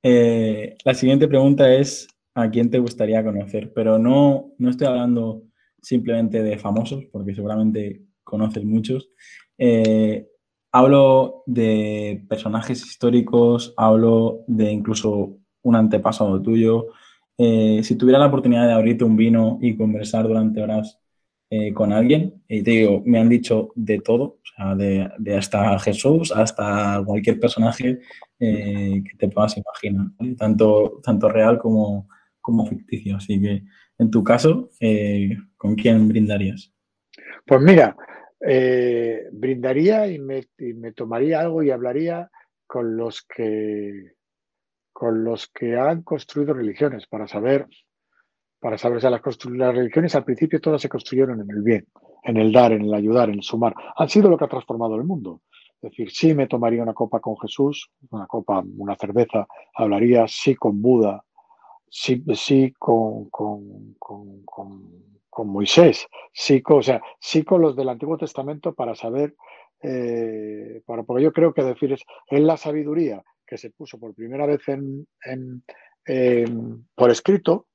[0.02, 3.72] Eh, la siguiente pregunta es, ¿a quién te gustaría conocer?
[3.74, 5.44] Pero no, no estoy hablando
[5.80, 9.12] simplemente de famosos, porque seguramente conoces muchos.
[9.60, 10.31] Eh,
[10.72, 16.88] hablo de personajes históricos, hablo de incluso un antepasado tuyo.
[17.38, 21.02] Eh, si tuviera la oportunidad de abrirte un vino y conversar durante horas
[21.54, 22.42] eh, con alguien.
[22.48, 27.42] Y te digo, me han dicho de todo, o sea, de, hasta Jesús hasta cualquier
[27.42, 28.00] personaje
[28.40, 30.08] eh, que te puedas imaginar,
[30.38, 32.08] tanto, tanto real como,
[32.40, 33.18] como ficticio.
[33.18, 33.64] Así que,
[33.98, 36.72] en tu caso, eh, ¿con quién brindarías?
[37.46, 37.98] Pues mira,
[39.32, 42.30] brindaría y me, y me tomaría algo y hablaría
[42.66, 44.14] con los que
[44.94, 47.68] con los que han construido religiones para saber
[48.62, 51.88] para saber, si las, las religiones al principio todas se construyeron en el bien,
[52.24, 53.74] en el dar, en el ayudar, en el sumar.
[53.98, 55.42] Han sido lo que ha transformado el mundo.
[55.82, 60.54] Es decir, sí me tomaría una copa con Jesús, una copa, una cerveza, hablaría sí
[60.54, 61.24] con Buda,
[61.90, 63.32] sí, sí con
[65.40, 69.36] Moisés, sí con, o sea, sí con los del Antiguo Testamento para saber,
[69.82, 74.14] eh, para, porque yo creo que decir es, en la sabiduría que se puso por
[74.14, 75.64] primera vez en, en,
[76.06, 77.68] en, por escrito,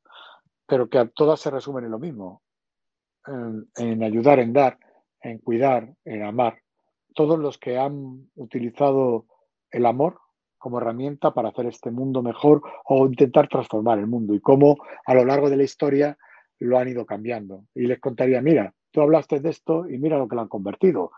[0.67, 2.43] pero que a todas se resumen en lo mismo,
[3.77, 4.79] en, ayudar, en dar,
[5.21, 6.59] en cuidar, en amar.
[7.15, 9.27] Todos los que han utilizado
[9.71, 10.19] el amor
[10.59, 15.15] como herramienta para hacer este mundo mejor o intentar transformar el mundo y cómo a
[15.15, 16.17] lo largo de la historia
[16.59, 17.65] lo han ido cambiando.
[17.75, 21.13] Y les contaría, mira, tú hablaste de esto y mira lo que lo han convertido.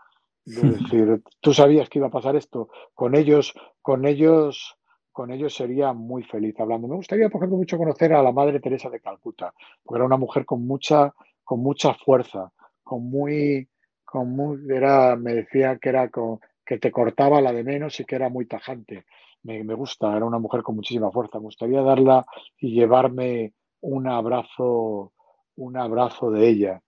[0.45, 2.69] Es decir, tú sabías que iba a pasar esto.
[2.93, 4.79] Con ellos, con ellos
[5.19, 6.87] con ellos sería muy feliz hablando.
[6.87, 10.15] Me gustaría, por ejemplo, mucho conocer a la Madre Teresa de Calcuta, porque era una
[10.15, 13.67] mujer con mucha, con mucha fuerza, con muy,
[14.05, 18.05] con muy, era, me decía que era con, que te cortaba la de menos y
[18.05, 19.05] que era muy tajante.
[19.43, 21.39] Me, me, gusta, era una mujer con muchísima fuerza.
[21.39, 22.25] Me gustaría darla
[22.57, 25.11] y llevarme un abrazo,
[25.59, 26.81] un abrazo de ella.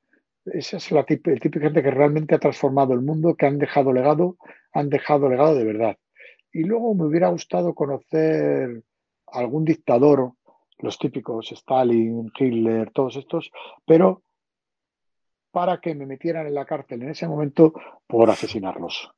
[0.45, 3.93] Esa es la el de gente que realmente ha transformado el mundo, que han dejado
[3.93, 4.37] legado,
[4.73, 5.97] han dejado legado de verdad.
[6.51, 8.83] Y luego me hubiera gustado conocer
[9.27, 10.33] algún dictador,
[10.79, 13.51] los típicos Stalin, Hitler, todos estos,
[13.85, 14.23] pero
[15.51, 17.73] para que me metieran en la cárcel en ese momento
[18.07, 19.11] por asesinarlos.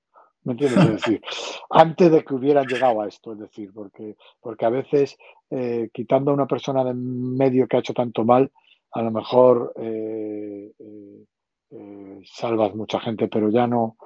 [0.43, 0.83] ¿Me entiendes?
[0.83, 1.21] Es decir,
[1.69, 5.17] antes de que hubieran llegado a esto, es decir, porque, porque a veces
[5.49, 8.51] eh, quitando a una persona de medio que ha hecho tanto mal,
[8.93, 11.25] a lo mejor eh, eh,
[11.71, 13.97] eh salvas mucha gente, pero ya no,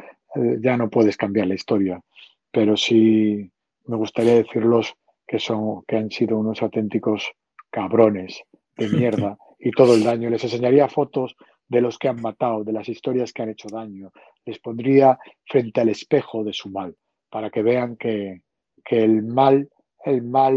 [0.60, 2.02] ya no puedes cambiar la historia
[2.58, 3.52] pero sí
[3.86, 4.96] me gustaría decirlos
[5.28, 7.32] que son, que han sido unos auténticos
[7.70, 8.42] cabrones
[8.76, 10.30] de mierda y todo el daño.
[10.32, 11.36] Les enseñaría fotos
[11.68, 14.12] de los que han matado, de las historias que han hecho daño.
[14.44, 16.96] Les pondría frente al espejo de su mal,
[17.30, 18.42] para que vean que,
[18.84, 19.70] que el mal,
[20.04, 20.56] el mal,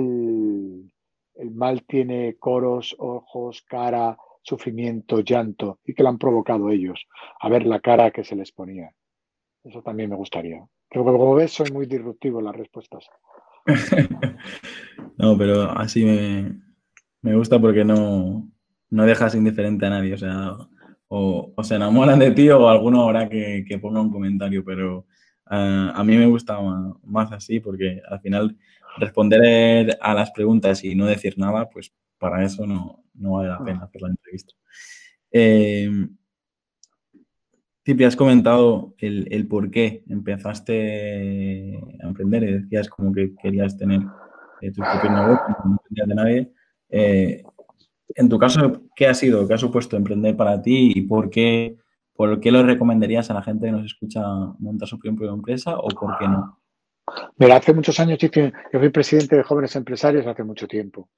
[1.40, 7.06] el mal tiene coros, ojos, cara, sufrimiento, llanto, y que lo han provocado ellos,
[7.40, 8.92] a ver la cara que se les ponía.
[9.64, 10.64] Eso también me gustaría.
[10.90, 13.06] Pero como ves, soy muy disruptivo en las respuestas.
[15.18, 18.48] no, pero así me, gusta porque no,
[18.90, 20.14] no, dejas indiferente a nadie.
[20.14, 20.68] O
[21.12, 25.06] o, se enamoran de ti o alguno habrá que, ponga un comentario, pero
[25.46, 26.58] ah, a mí me gusta
[27.02, 28.56] más, así porque al final
[28.98, 33.84] responder a las preguntas y no decir nada, pues para eso no, vale la pena
[33.84, 34.54] hacer la entrevista.
[35.32, 35.90] Eh,
[38.06, 44.00] has comentado el, por qué empezaste a emprender y decías como que querías tener
[44.60, 46.52] eh, tu propio negocio, no dependías de nadie.
[46.88, 47.42] Eh,
[48.14, 49.46] en tu caso, ¿qué ha sido?
[49.46, 51.76] ¿Qué ha supuesto emprender para ti y por qué,
[52.14, 54.22] por qué lo recomendarías a la gente que nos escucha
[54.58, 56.58] montar su propia empresa o por qué no?
[57.36, 58.28] Mira, hace muchos años yo
[58.78, 61.08] fui presidente de jóvenes empresarios hace mucho tiempo.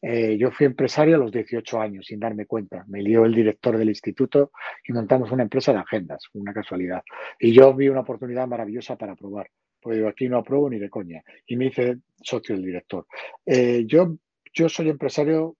[0.00, 2.84] Eh, yo fui empresario a los 18 años sin darme cuenta.
[2.88, 4.52] Me lió el director del instituto
[4.86, 7.02] y montamos una empresa de agendas, una casualidad.
[7.38, 9.50] Y yo vi una oportunidad maravillosa para probar.
[9.80, 11.22] Pues aquí no apruebo ni de coña.
[11.46, 13.06] Y me hice socio del director.
[13.44, 14.16] Eh, yo,
[14.52, 15.56] yo soy empresario,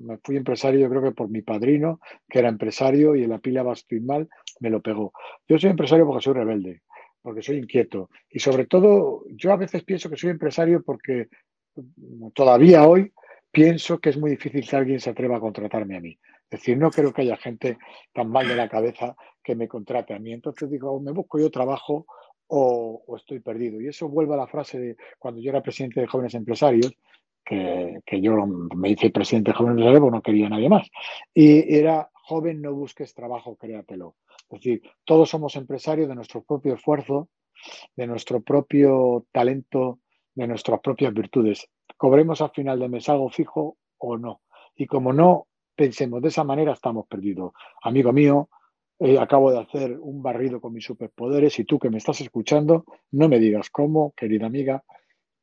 [0.00, 3.38] me fui empresario yo creo que por mi padrino, que era empresario y en la
[3.38, 3.64] pila
[4.02, 4.28] mal
[4.60, 5.12] me lo pegó.
[5.48, 6.82] Yo soy empresario porque soy rebelde.
[7.22, 8.10] Porque soy inquieto.
[8.30, 11.28] Y sobre todo, yo a veces pienso que soy empresario porque
[12.34, 13.12] todavía hoy
[13.50, 16.18] pienso que es muy difícil que alguien se atreva a contratarme a mí.
[16.50, 17.78] Es decir, no creo que haya gente
[18.12, 20.32] tan mal de la cabeza que me contrate a mí.
[20.32, 22.06] Entonces digo, me busco yo trabajo
[22.48, 23.80] o, estoy perdido.
[23.80, 26.92] Y eso vuelve a la frase de cuando yo era presidente de jóvenes empresarios,
[27.44, 28.46] que, yo
[28.76, 30.88] me hice presidente de jóvenes empresarios porque no quería nadie más.
[31.32, 34.16] Y era, joven, no busques trabajo, créatelo.
[34.50, 37.28] Es decir, todos somos empresarios de nuestro propio esfuerzo,
[37.96, 40.00] de nuestro propio talento,
[40.34, 41.68] de nuestras propias virtudes.
[41.96, 44.40] Cobremos al final de mes algo fijo o no.
[44.74, 45.46] Y como no
[45.76, 47.52] pensemos de esa manera, estamos perdidos.
[47.82, 48.48] Amigo mío,
[48.98, 52.84] eh, acabo de hacer un barrido con mis superpoderes y tú que me estás escuchando,
[53.12, 54.82] no me digas cómo, querida amiga,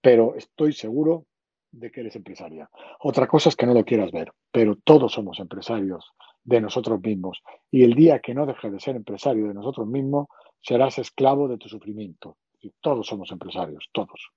[0.01, 1.26] pero estoy seguro
[1.72, 2.70] de que eres empresaria.
[2.99, 6.14] Otra cosa es que no lo quieras ver, pero todos somos empresarios
[6.48, 7.43] de nosotros mismos.
[7.70, 10.28] Y el día que no dejes de ser empresario de nosotros mismos,
[10.62, 12.38] serás esclavo de tu sufrimiento.
[12.62, 14.32] Y todos somos empresarios, todos.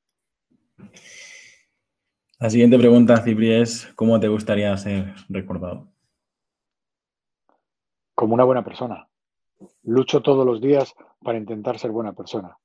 [2.41, 5.89] La siguiente pregunta, Cipri, es ¿cómo te gustaría ser recordado?
[8.15, 9.09] Como una buena persona.
[9.85, 12.59] Lucho todos los días para intentar ser buena persona.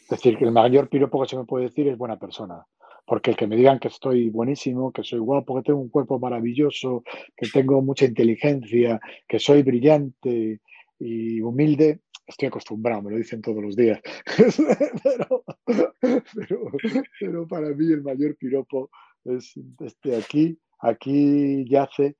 [0.00, 2.64] Es decir, que el mayor piropo que se me puede decir es buena persona.
[3.08, 6.18] Porque el que me digan que estoy buenísimo, que soy guapo, que tengo un cuerpo
[6.18, 7.02] maravilloso,
[7.34, 10.60] que tengo mucha inteligencia, que soy brillante
[10.98, 14.00] y humilde, estoy acostumbrado, me lo dicen todos los días.
[17.18, 18.90] pero, para mí el mayor piropo
[19.24, 22.16] es este aquí, aquí yace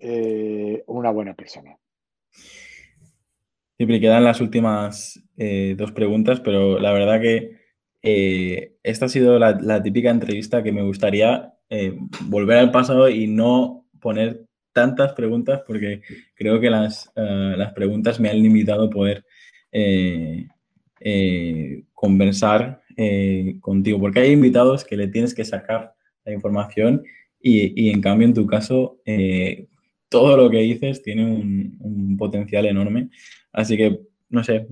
[0.00, 1.78] eh, una buena persona.
[3.78, 7.57] Siempre quedan las últimas eh, dos preguntas, pero la verdad que
[8.02, 11.52] eh, esta ha sido la, típica entrevista que me gustaría
[12.22, 16.02] volver al pasado y no poner tantas preguntas porque
[16.36, 19.24] creo que las, eh, las preguntas me han limitado a poder
[19.72, 20.46] eh,
[21.00, 22.80] eh, conversar
[23.60, 25.94] contigo, porque hay invitados que le tienes que sacar
[26.24, 27.04] la información
[27.40, 29.00] y, en cambio en tu caso
[30.08, 33.10] todo lo que dices tiene un, potencial enorme.
[33.52, 34.00] Así que,
[34.30, 34.66] no sé,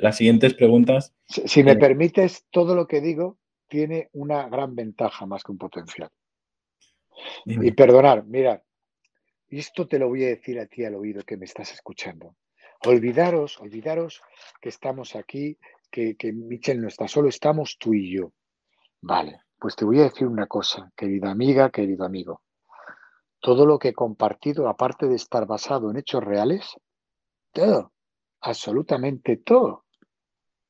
[0.00, 1.14] las siguientes preguntas.
[1.26, 3.38] Si, me permites, todo lo que digo
[3.68, 6.10] tiene una gran ventaja más que un potencial.
[7.44, 8.62] Y perdonar, mira,
[9.48, 12.36] esto te lo voy a decir a ti al oído que me estás escuchando.
[12.86, 14.22] Olvidaros, olvidaros
[14.60, 15.58] que estamos aquí,
[15.90, 18.32] que, que Michel no está solo, estamos tú y yo.
[19.02, 22.42] Vale, pues te voy a decir una cosa, querida amiga, querido amigo.
[23.40, 26.76] Todo lo que he compartido, aparte de estar basado en hechos reales,
[27.52, 27.92] todo,
[28.40, 29.84] absolutamente todo,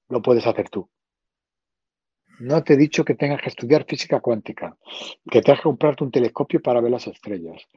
[0.08, 0.88] lo puedes hacer tú.
[2.40, 4.76] No te he dicho que tengas que estudiar física cuántica,
[5.30, 7.68] que tengas que comprarte un telescopio para ver las estrellas,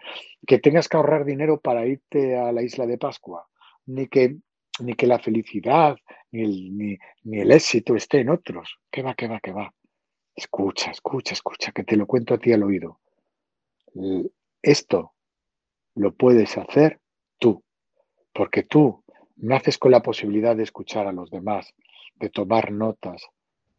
[0.47, 3.45] que tengas que ahorrar dinero para irte a la isla de Pascua,
[3.87, 4.37] ni que,
[4.79, 5.97] ni que la felicidad
[6.31, 6.77] ni el,
[7.23, 8.79] ni, el éxito esté en otros.
[8.89, 9.73] ¿Qué va, qué va, qué va?
[10.33, 13.01] Escucha, escucha, escucha, que te lo cuento a ti al oído.
[14.61, 15.13] Esto
[15.95, 17.01] lo puedes hacer
[17.37, 17.63] tú,
[18.33, 19.02] porque tú
[19.43, 21.73] naces con la posibilidad de escuchar a los demás,
[22.15, 23.27] de tomar notas,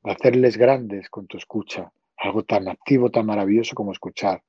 [0.03, 4.43] hacerles grandes con tu escucha, algo tan activo, tan maravilloso como escuchar,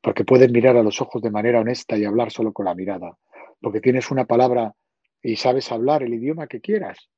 [0.00, 3.16] porque puedes mirar a los ojos de manera honesta y hablar solo con la mirada,
[3.60, 4.74] porque tienes una palabra
[5.22, 7.08] y sabes hablar el idioma que quieras,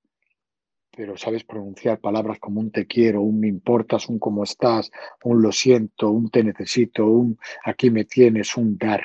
[0.90, 4.90] pero sabes pronunciar palabras como un te quiero, un me importas, un cómo estás,
[5.24, 9.04] un lo siento, un te necesito, un aquí me tienes, un dar,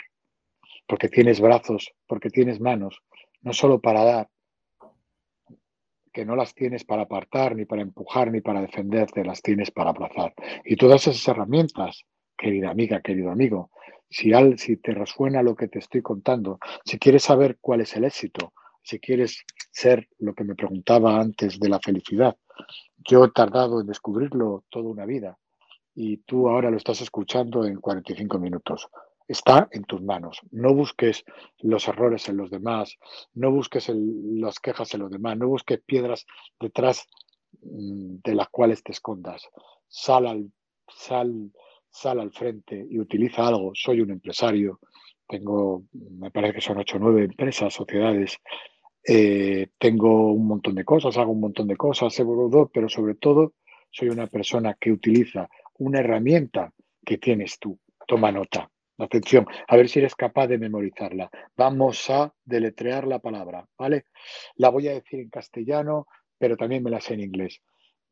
[0.88, 3.02] porque tienes brazos, porque tienes manos,
[3.46, 4.30] no solo para dar,
[6.12, 9.91] que no las tienes para apartar, ni para empujar, ni para defenderte, las tienes para
[9.91, 10.34] abrazar.
[10.66, 13.70] Y todas esas herramientas, querida amiga, querido amigo,
[14.10, 17.96] si, al, si te resuena lo que te estoy contando, si quieres saber cuál es
[17.96, 22.36] el éxito, si quieres ser lo que me preguntaba antes de la felicidad,
[22.98, 25.38] yo he tardado en descubrirlo toda una vida
[25.93, 28.89] y tú ahora lo estás escuchando en 45 minutos
[29.28, 30.39] está en tus manos.
[30.51, 31.23] No busques
[31.59, 32.97] los errores en los demás,
[33.34, 36.26] no busques las quejas en los demás, no busques piedras
[36.59, 37.07] detrás
[37.61, 39.47] mm, de las cuales te escondas.
[39.88, 40.51] Sal al,
[40.88, 41.51] sal,
[41.89, 43.71] sal al frente y utiliza algo.
[43.73, 44.80] Soy un empresario,
[45.28, 48.38] tengo, me parece que son ocho o nueve empresas, sociedades.
[49.07, 52.15] Eh, tengo un montón de cosas, hago un montón de cosas,
[52.73, 53.53] pero sobre todo
[53.91, 55.47] soy una persona que utiliza
[55.78, 56.73] una herramienta
[57.05, 57.80] que tienes tú.
[58.07, 61.30] Toma nota Atención, a ver si eres capaz de memorizarla.
[61.58, 64.06] Vamos a deletrear la palabra, ¿vale?
[64.56, 67.62] La voy a decir en castellano, pero también me la sé en inglés.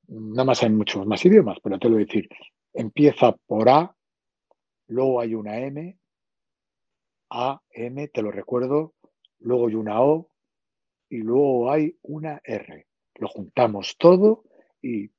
[0.07, 2.27] Nada más hay muchos más idiomas, pero te lo voy a decir.
[2.73, 3.95] Empieza por A,
[4.87, 5.97] luego hay una M,
[7.29, 8.93] A, M, te lo recuerdo,
[9.39, 10.29] luego hay una O
[11.09, 12.87] y luego hay una R.
[13.15, 14.43] Lo juntamos todo
[14.81, 15.09] y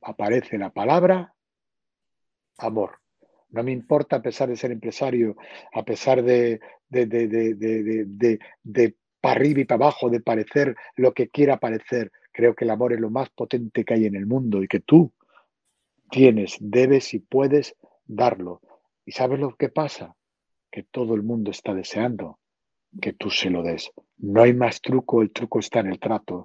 [0.00, 1.34] aparece la palabra
[2.58, 2.98] amor.
[3.50, 5.36] No me importa a pesar de ser empresario,
[5.72, 11.28] a pesar de, de, de, de, para arriba y para abajo, de parecer lo que
[11.28, 12.10] quiera parecer.
[12.32, 14.80] Creo que el amor es lo más potente que hay en el mundo y que
[14.80, 15.12] tú
[16.10, 17.76] tienes, debes y puedes
[18.06, 18.60] darlo.
[19.04, 20.14] ¿Y sabes lo que pasa?
[20.70, 22.38] Que todo el mundo está deseando
[23.00, 23.90] que tú se lo des.
[24.18, 26.44] No hay más truco, el truco está en el trato.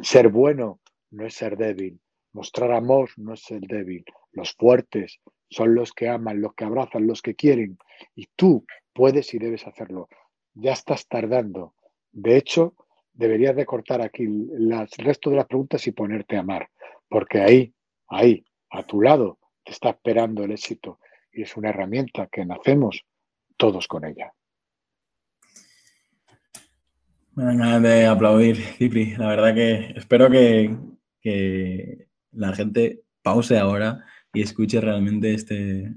[0.00, 0.80] Ser bueno
[1.10, 2.00] no es ser débil.
[2.32, 4.04] Mostrar amor no es ser débil.
[4.32, 5.20] Los fuertes
[5.52, 7.78] son los que aman, los que abrazan, los que quieren.
[8.14, 10.08] Y tú puedes y debes hacerlo.
[10.54, 11.74] Ya estás tardando.
[12.10, 12.74] De hecho,
[13.12, 16.68] deberías de cortar aquí el resto de las preguntas y ponerte a amar.
[17.08, 17.74] Porque ahí,
[18.08, 20.98] ahí, a tu lado, te está esperando el éxito.
[21.32, 23.04] Y es una herramienta que nacemos
[23.56, 24.32] todos con ella.
[27.34, 29.16] Me dan ganas de aplaudir, Cipri.
[29.16, 30.76] La verdad que espero que,
[31.20, 35.94] que la gente pause ahora y escuche realmente este,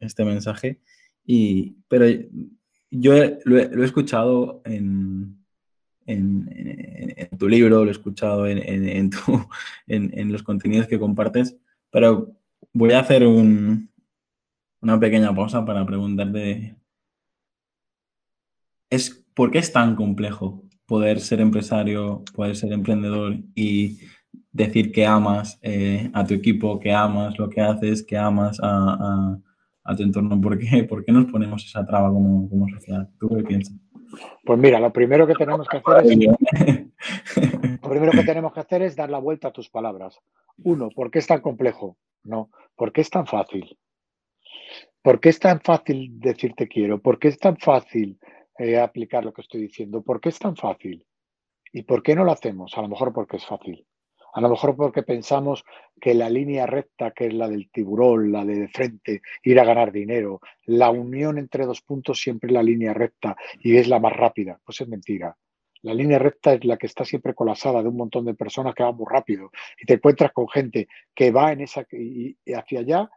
[0.00, 0.80] este mensaje.
[1.24, 2.06] Y, pero
[2.90, 3.14] yo
[3.44, 5.44] lo, he, escuchado en,
[6.06, 9.18] en, tu libro, lo he escuchado en, tu,
[9.86, 11.56] en, los contenidos que compartes,
[11.90, 12.36] pero
[12.72, 13.90] voy a hacer un,
[14.80, 16.76] una pequeña pausa para preguntarte,
[18.90, 23.98] ¿es, ¿por qué es tan complejo poder ser empresario, poder ser emprendedor y
[24.52, 29.38] decir que amas eh, a tu equipo, que amas lo que haces, que amas a,
[29.96, 30.40] tu entorno.
[30.40, 30.84] ¿Por qué?
[30.88, 33.08] ¿Por qué nos ponemos esa traba como, como sociedad?
[33.18, 33.76] ¿Tú qué piensas?
[34.44, 36.18] Pues mira, lo primero que tenemos que hacer es.
[37.82, 40.18] lo primero que tenemos que hacer es dar la vuelta a tus palabras.
[40.64, 41.96] Uno, ¿por qué es tan complejo?
[42.24, 43.76] No, ¿por qué es tan fácil?
[45.02, 47.00] ¿Por qué es tan fácil decirte quiero?
[47.00, 48.18] ¿Por qué es tan fácil
[48.58, 50.02] eh, aplicar lo que estoy diciendo?
[50.02, 51.06] ¿Por qué es tan fácil?
[51.72, 52.76] ¿Y por qué no lo hacemos?
[52.76, 53.86] A lo mejor porque es fácil.
[54.36, 55.64] A lo mejor porque pensamos
[55.98, 59.90] que la línea recta, que es la del tiburón, la de, frente, ir a ganar
[59.90, 64.12] dinero, la unión entre dos puntos siempre es la línea recta y es la más
[64.12, 64.60] rápida.
[64.62, 65.34] Pues es mentira.
[65.80, 68.82] La línea recta es la que está siempre colapsada de un montón de personas que
[68.82, 73.10] van muy rápido y te encuentras con gente que va en esa y hacia allá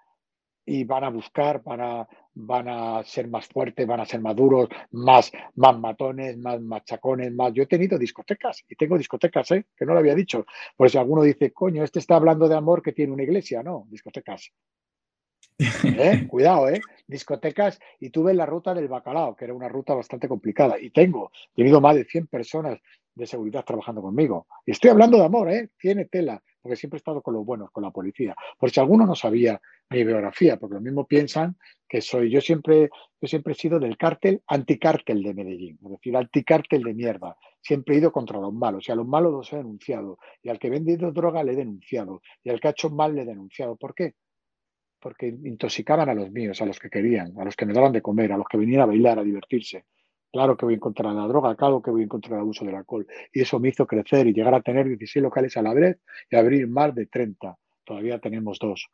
[0.66, 2.08] y van a buscar, van a,
[2.42, 7.34] van a ser más fuertes, van a ser más duros, más, más matones, más machacones,
[7.34, 7.54] más.
[7.54, 9.66] Yo he tenido discotecas y tengo discotecas, ¿eh?
[9.76, 10.46] que no lo había dicho.
[10.76, 13.62] Por si alguno dice, coño, este está hablando de amor que tiene una iglesia.
[13.62, 14.52] No, discotecas.
[15.84, 16.28] ¿Eh?
[16.28, 16.80] Cuidado, ¿eh?
[17.06, 20.80] Discotecas y tuve la ruta del bacalao, que era una ruta bastante complicada.
[20.80, 22.80] Y tengo, he tenido más de 100 personas
[23.20, 24.48] de seguridad trabajando conmigo.
[24.66, 25.70] Y estoy hablando de amor, ¿eh?
[25.78, 28.36] Tiene tela, porque siempre he estado con los buenos, con la policía.
[28.58, 31.58] Por si alguno no sabía mi biografía, porque lo mismo piensan
[31.88, 32.90] que soy, yo siempre,
[33.20, 37.36] yo siempre he sido del cártel, anticártel de Medellín, es decir, anticártel de mierda.
[37.62, 40.60] Siempre he ido contra los malos, y a los malos los he denunciado, y al
[40.60, 43.26] que he vendido droga le he denunciado, y al que ha hecho mal le he
[43.26, 43.76] denunciado.
[43.76, 44.16] ¿Por qué?
[45.00, 48.02] Porque intoxicaban a los míos, a los que querían, a los que me daban de
[48.02, 49.86] comer, a los que venían a bailar, a divertirse.
[50.32, 52.64] Claro que voy en contra de la droga, claro que voy en contra del abuso
[52.64, 53.08] del alcohol.
[53.34, 56.00] Y eso me hizo crecer y llegar a tener 16 locales a la vez
[56.30, 57.58] y abrir más de 30.
[57.84, 58.88] Todavía tenemos dos.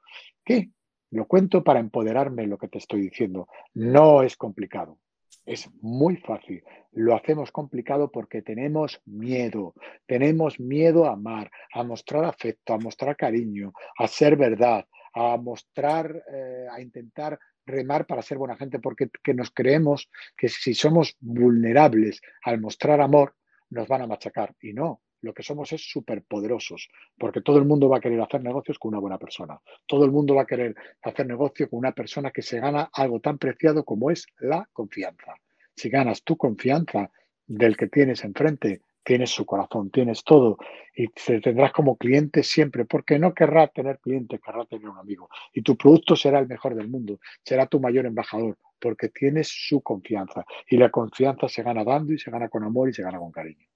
[0.43, 0.69] ¿Qué?
[1.11, 3.47] Lo cuento para empoderarme lo que te estoy diciendo.
[3.73, 4.97] No es complicado.
[5.45, 6.63] Es muy fácil.
[6.93, 9.73] Lo hacemos complicado porque tenemos miedo.
[10.05, 16.23] Tenemos miedo a amar, a mostrar afecto, a mostrar cariño, a ser verdad, a mostrar,
[16.33, 22.21] eh, a intentar remar para ser buena gente, porque nos creemos que si somos vulnerables
[22.43, 23.35] al mostrar amor,
[23.69, 24.55] nos van a machacar.
[24.61, 26.87] Y no, lo que somos es superpoderosos,
[27.17, 29.59] porque todo el mundo va a querer hacer negocios con una buena persona.
[29.85, 33.19] Todo el mundo va a querer hacer negocio con una persona que se gana algo
[33.19, 35.33] tan preciado como es la confianza.
[35.75, 37.11] Si ganas tu confianza
[37.47, 40.57] del que tienes enfrente, tienes su corazón, tienes todo
[40.95, 45.29] y te tendrás como cliente siempre, porque no querrá tener cliente, querrá tener un amigo.
[45.53, 49.81] Y tu producto será el mejor del mundo, será tu mayor embajador, porque tienes su
[49.81, 50.43] confianza.
[50.69, 53.31] Y la confianza se gana dando y se gana con amor y se gana con
[53.31, 53.67] cariño.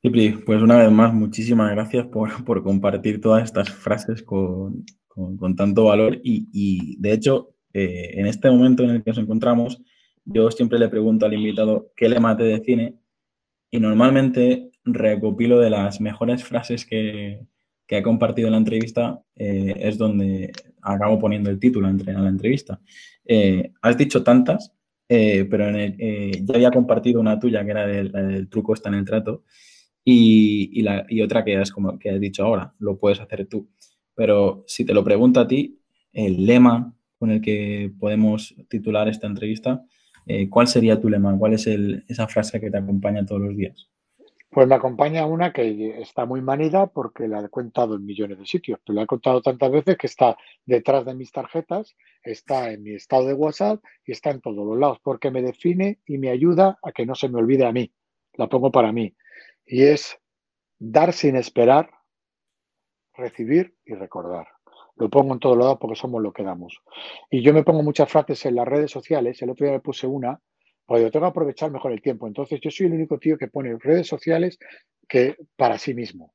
[0.00, 2.30] Cipri, pues una vez más, muchísimas gracias por,
[2.62, 4.84] compartir todas estas frases con,
[5.56, 9.82] tanto valor y, de hecho, eh, en este momento en el que nos encontramos,
[10.30, 12.96] yo siempre le pregunto al invitado qué lema te define
[13.70, 17.46] y normalmente recopilo de las mejores frases que,
[17.86, 20.52] que ha compartido en la entrevista, eh, es donde
[20.82, 22.80] acabo poniendo el título entre, a la entrevista.
[23.24, 24.74] Eh, has dicho tantas,
[25.08, 29.44] eh, pero ya había compartido una tuya que era del, truco está en el trato
[30.04, 33.70] y, y otra que es como que has dicho ahora, lo puedes hacer tú.
[34.14, 35.80] Pero si te lo pregunto a ti,
[36.12, 39.82] el lema con el que podemos titular esta entrevista,
[40.28, 41.36] eh, ¿cuál sería tu lema?
[41.38, 43.88] ¿Cuál es esa frase que te acompaña todos los días?
[44.50, 48.46] Pues me acompaña una que está muy manida porque la he contado en millones de
[48.46, 52.82] sitios, pero la he contado tantas veces que está detrás de mis tarjetas, está en
[52.82, 56.30] mi estado de WhatsApp y está en todos los lados, porque me define y me
[56.30, 57.92] ayuda a que no se me olvide a mí.
[58.34, 59.14] La pongo para mí.
[59.66, 60.18] Y es
[60.78, 61.90] dar sin esperar,
[63.14, 64.46] recibir y recordar.
[64.98, 66.80] Lo pongo en todos lados porque somos lo que damos.
[67.30, 69.40] Y yo me pongo muchas frases en las redes sociales.
[69.42, 70.40] El otro día me puse una
[70.88, 72.26] porque yo tengo que aprovechar mejor el tiempo.
[72.26, 74.58] Entonces, yo soy el único tío que pone redes sociales
[75.06, 76.32] que para sí mismo.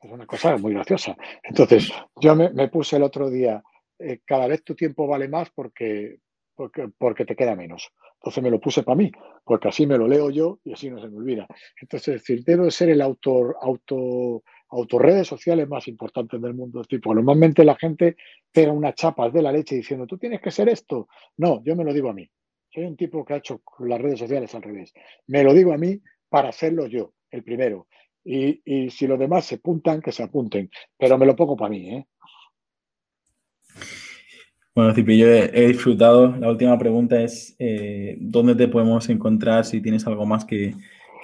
[0.00, 1.16] Es una cosa muy graciosa.
[1.44, 3.62] Entonces, yo me, puse el otro día,
[4.00, 6.18] eh, cada vez tu tiempo vale más porque,
[6.56, 7.92] porque, porque, te queda menos.
[8.14, 9.12] Entonces me lo puse para mí,
[9.44, 11.46] porque así me lo leo yo y así no se me olvida.
[11.80, 14.42] Entonces, es decir, debo ser el autor, auto,
[14.74, 16.82] autorredes sociales más importantes del mundo.
[16.82, 18.16] Porque normalmente la gente
[18.52, 21.08] pega unas chapas de la leche diciendo, tú tienes que ser esto.
[21.36, 22.28] No, yo me lo digo a mí.
[22.72, 24.92] Soy un tipo que ha hecho las redes sociales al revés.
[25.28, 27.86] Me lo digo a mí para hacerlo yo, el primero.
[28.24, 30.70] Y, si los demás se apuntan, que se apunten.
[30.98, 32.06] Pero me lo pongo para mí, ¿eh?
[34.74, 36.34] Bueno, Cipi, yo he, disfrutado.
[36.36, 40.74] La última pregunta es, eh, ¿dónde te podemos encontrar si tienes algo más que,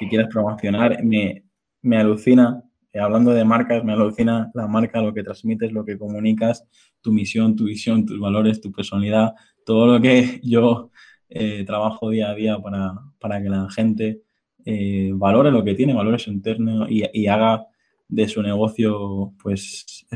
[0.09, 1.03] quieras promocionar?
[1.03, 1.42] Me,
[1.82, 2.62] me alucina,
[2.93, 6.66] eh, hablando de marcas, me alucina la marca, lo que transmites, lo que comunicas,
[7.01, 9.34] tu misión, tu visión, tus valores, tu personalidad,
[9.64, 10.91] todo lo que yo
[11.28, 14.22] eh, trabajo día a día para, que la gente
[14.64, 17.66] eh, valore lo que tiene, valore su interno y, haga
[18.09, 20.07] de su negocio, pues,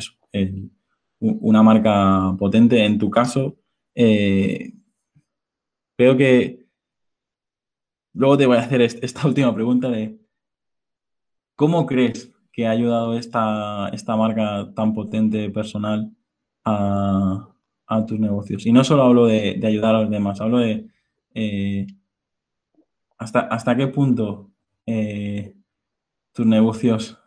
[1.20, 2.84] una marca potente.
[2.84, 3.56] En tu caso,
[3.94, 4.72] creo
[6.16, 6.64] que
[8.14, 10.18] luego te voy a hacer esta última pregunta de
[11.54, 16.12] ¿cómo crees que ha ayudado esta, esta marca tan potente personal
[16.64, 17.50] a,
[18.06, 18.66] tus negocios?
[18.66, 20.88] Y no solo hablo de ayudar a los demás, hablo de
[21.34, 21.86] eh,
[23.18, 24.50] ¿hasta, ¿hasta qué punto
[24.86, 25.56] eh,
[26.32, 27.18] tus negocios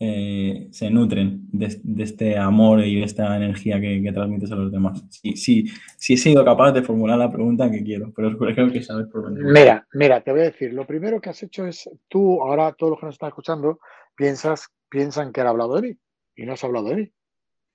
[0.00, 5.04] eh, se nutren de, este amor y de esta energía que, transmites a los demás?
[5.10, 5.64] Sí, sí,
[5.96, 9.22] sí, he sido capaz de formular la pregunta que quiero, pero creo que sabes por
[9.22, 9.42] dónde.
[9.42, 12.90] Mira, mira, te voy a decir, lo primero que has hecho es, tú, ahora todos
[12.90, 13.80] los que nos están escuchando,
[14.14, 15.98] piensas, piensan que han hablado de mí
[16.36, 17.12] y no has hablado de mí,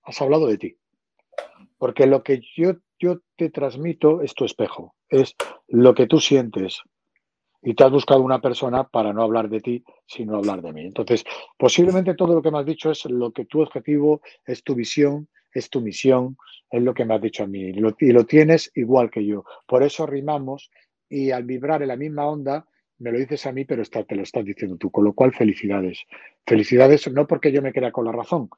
[0.04, 0.78] has hablado de ti.
[1.78, 5.36] Porque lo que yo yo te transmito es tu espejo, es
[5.68, 6.82] lo que tú sientes.
[7.64, 10.82] Y te has buscado una persona para no hablar de ti, sino hablar de mí.
[10.82, 11.24] Entonces,
[11.58, 15.30] posiblemente todo lo que me has dicho es lo que tu objetivo, es tu visión,
[15.54, 16.36] es tu misión,
[16.70, 17.62] es lo que me has dicho a mí.
[17.62, 19.46] y lo tienes igual que yo.
[19.66, 20.70] Por eso rimamos
[21.10, 22.66] y al vibrar en la misma onda,
[23.00, 24.90] me lo dices a mí, pero está, te lo estás diciendo tú.
[24.90, 26.00] Con lo cual, felicidades.
[26.46, 28.50] Felicidades no porque yo me crea con la razón,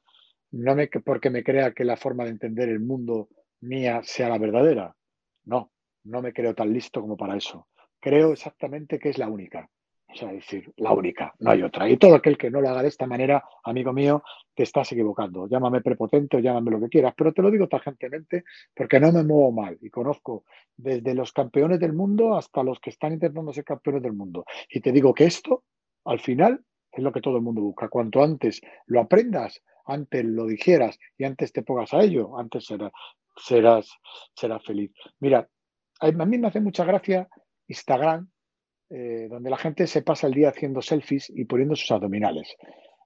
[0.52, 3.30] no me, porque me crea que la forma de entender el mundo
[3.62, 4.96] mía sea la verdadera.
[5.46, 5.72] No,
[6.04, 7.68] no me creo tan listo como para eso.
[8.06, 9.68] Creo exactamente que es la única.
[10.08, 11.90] O sea, decir, la única, no hay otra.
[11.90, 14.22] Y todo aquel que no lo haga de esta manera, amigo mío,
[14.54, 15.48] te estás equivocando.
[15.48, 18.44] Llámame prepotente o llámame lo que quieras, pero te lo digo tajantemente
[18.76, 20.44] porque no me muevo mal y conozco
[20.78, 24.46] desde los campeones del mundo hasta los que están intentando ser campeones del mundo.
[24.70, 25.64] Y te digo que esto,
[26.04, 27.90] al final, es lo que todo el mundo busca.
[27.90, 32.92] Cuanto antes lo aprendas, antes lo dijeras y antes te pongas a ello, antes será,
[33.36, 33.90] serás,
[34.36, 34.92] serás feliz.
[35.22, 35.50] Mira,
[36.02, 37.28] a mí me hace mucha gracia
[37.68, 38.30] Instagram,
[38.90, 42.56] eh, donde la gente se pasa el día haciendo selfies y poniendo sus abdominales.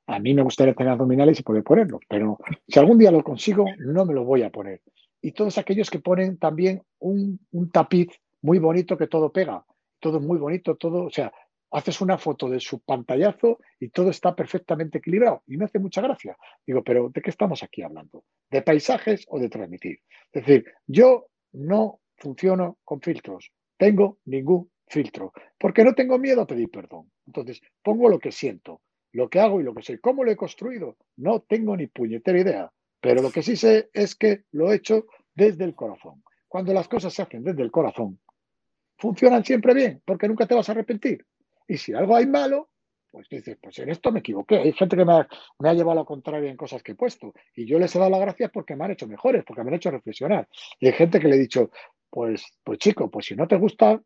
[0.07, 2.37] A mí me gustaría tener abdominales y poder ponerlos, pero
[2.67, 4.81] si algún día lo consigo, no me lo voy a poner.
[5.21, 8.09] Y todos aquellos que ponen también un, un tapiz
[8.41, 9.63] muy bonito que todo pega,
[9.99, 11.31] todo muy bonito, todo, o sea,
[11.71, 15.43] haces una foto de su pantallazo y todo está perfectamente equilibrado.
[15.47, 16.37] Y me hace mucha gracia.
[16.65, 18.23] Digo, pero ¿de qué estamos aquí hablando?
[18.49, 19.99] ¿De paisajes o de transmitir?
[20.31, 23.51] Es decir, yo no funciono con filtros.
[23.79, 25.31] Tengo ningún filtro.
[25.57, 27.09] Porque no tengo miedo a pedir perdón.
[27.25, 28.81] Entonces, pongo lo que siento,
[29.13, 29.99] lo que hago y lo que soy.
[29.99, 30.97] ¿Cómo lo he construido?
[31.15, 32.71] No tengo ni puñetera idea.
[32.99, 36.21] Pero lo que sí sé es que lo he hecho desde el corazón.
[36.49, 38.19] Cuando las cosas se hacen desde el corazón,
[38.97, 41.25] funcionan siempre bien, porque nunca te vas a arrepentir.
[41.65, 42.69] Y si algo hay malo,
[43.09, 44.57] pues dices, pues en esto me equivoqué.
[44.57, 47.33] Hay gente que me ha, llevado a lo contrario en cosas que he puesto.
[47.55, 49.75] Y yo les he dado las gracias porque me han hecho mejores, porque me han
[49.75, 50.49] hecho reflexionar.
[50.79, 51.71] Y hay gente que le he dicho,
[52.09, 54.01] pues, pues chico, pues si no te gusta,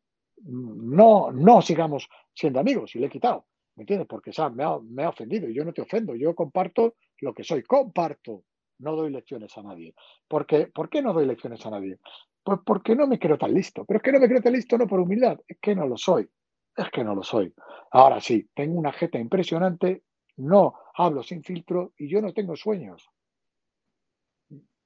[0.45, 2.95] no, no sigamos siendo amigos.
[2.95, 3.45] Y le he quitado.
[3.75, 4.07] ¿Me entiendes?
[4.07, 5.49] Porque me, ha, me ha ofendido.
[5.49, 6.15] Y yo no te ofendo.
[6.15, 7.63] Yo comparto lo que soy.
[7.63, 8.43] Comparto.
[8.79, 9.93] No doy lecciones a nadie.
[10.27, 11.99] Porque, ¿Por qué no doy lecciones a nadie?
[12.43, 13.85] Pues porque no me creo tan listo.
[13.85, 15.97] Pero es que no me creo tan listo no por humildad, es que no lo
[15.97, 16.29] soy.
[16.75, 17.53] Es que no lo soy.
[17.91, 20.03] Ahora sí, tengo una jeta impresionante,
[20.37, 23.07] no hablo sin filtro y yo no tengo sueños.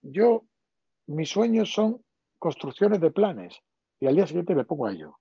[0.02, 0.46] Yo,
[1.08, 2.04] mis sueños son
[2.40, 3.62] construcciones de planes
[4.00, 5.18] y al día siguiente me pongo a ello.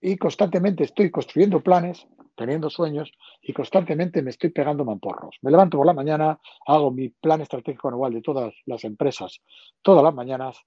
[0.00, 2.06] Y constantemente estoy construyendo planes
[2.36, 5.36] teniendo sueños y constantemente me estoy pegando mamporros.
[5.42, 9.40] Me levanto por la mañana, hago mi plan estratégico anual de todas las empresas
[9.82, 10.58] todas las mañanas,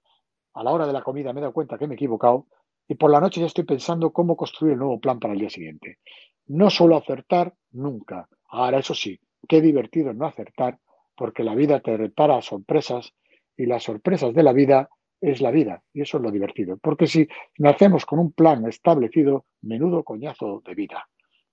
[0.54, 2.46] a la hora de la comida me he dado cuenta que me he equivocado
[2.86, 5.50] y por la noche ya estoy pensando cómo construir el nuevo plan para el día
[5.50, 5.98] siguiente.
[6.46, 8.28] No suelo acertar nunca.
[8.48, 10.78] Ahora, eso sí, qué divertido no acertar
[11.14, 13.12] porque la vida te repara sorpresas
[13.56, 14.88] y las sorpresas de la vida
[15.20, 16.76] es la vida y eso es lo divertido.
[16.78, 21.08] Porque si nacemos con un plan establecido, menudo coñazo de vida.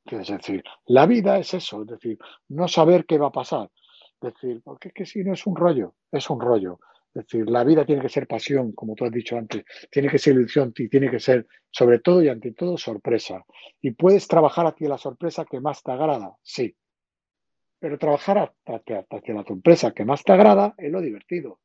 [0.06, 2.18] Es decir, la vida es eso, es decir,
[2.50, 3.72] no saber qué va a pasar.
[4.22, 6.80] Es decir, porque es que si no es un rollo, es un rollo.
[7.14, 10.20] Es decir, la vida tiene que ser pasión, como tú has dicho antes, tiene que
[10.20, 13.46] ser ilusión y tiene que ser, sobre todo y ante todo, sorpresa.
[13.82, 16.76] Y puedes trabajar hacia la sorpresa que más te agrada, sí.
[17.80, 21.60] Pero trabajar hacia, hacia la sorpresa que más te agrada es lo divertido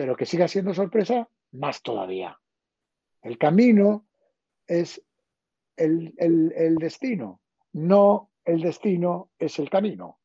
[0.00, 2.40] pero que siga siendo sorpresa, más todavía.
[3.20, 4.06] El camino
[4.66, 5.04] es
[5.76, 6.14] el,
[6.78, 7.42] destino,
[7.74, 10.20] no el destino es el camino.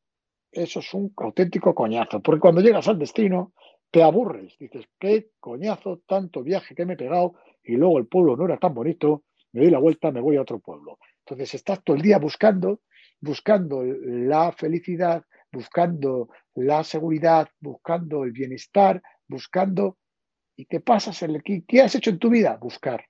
[0.49, 3.51] Eso es un auténtico coñazo, porque cuando llegas al destino
[3.91, 8.37] te aburres, dices, qué coñazo, tanto viaje que me he pegado y luego el pueblo
[8.37, 10.99] no era tan bonito, me doy la vuelta, me voy a otro pueblo.
[11.25, 12.79] Entonces estás todo el día buscando,
[13.19, 19.97] buscando la felicidad, buscando la seguridad, buscando el bienestar, buscando
[20.55, 22.57] y te pasas el ¿qué has hecho en tu vida?
[22.57, 23.05] Buscar.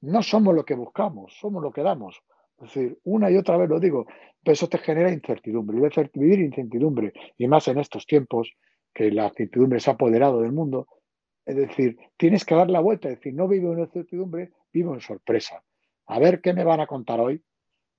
[0.00, 2.20] No somos lo que buscamos, somos lo que damos.
[2.58, 4.06] Es decir, una y otra vez lo digo,
[4.42, 5.78] pero eso te genera incertidumbre.
[6.14, 8.52] Vivir incertidumbre, y más en estos tiempos
[8.92, 10.88] que la incertidumbre se ha apoderado del mundo,
[11.46, 15.00] es decir, tienes que dar la vuelta, es decir, no vivo en incertidumbre, vivo en
[15.00, 15.62] sorpresa.
[16.06, 17.42] A ver qué me van a contar hoy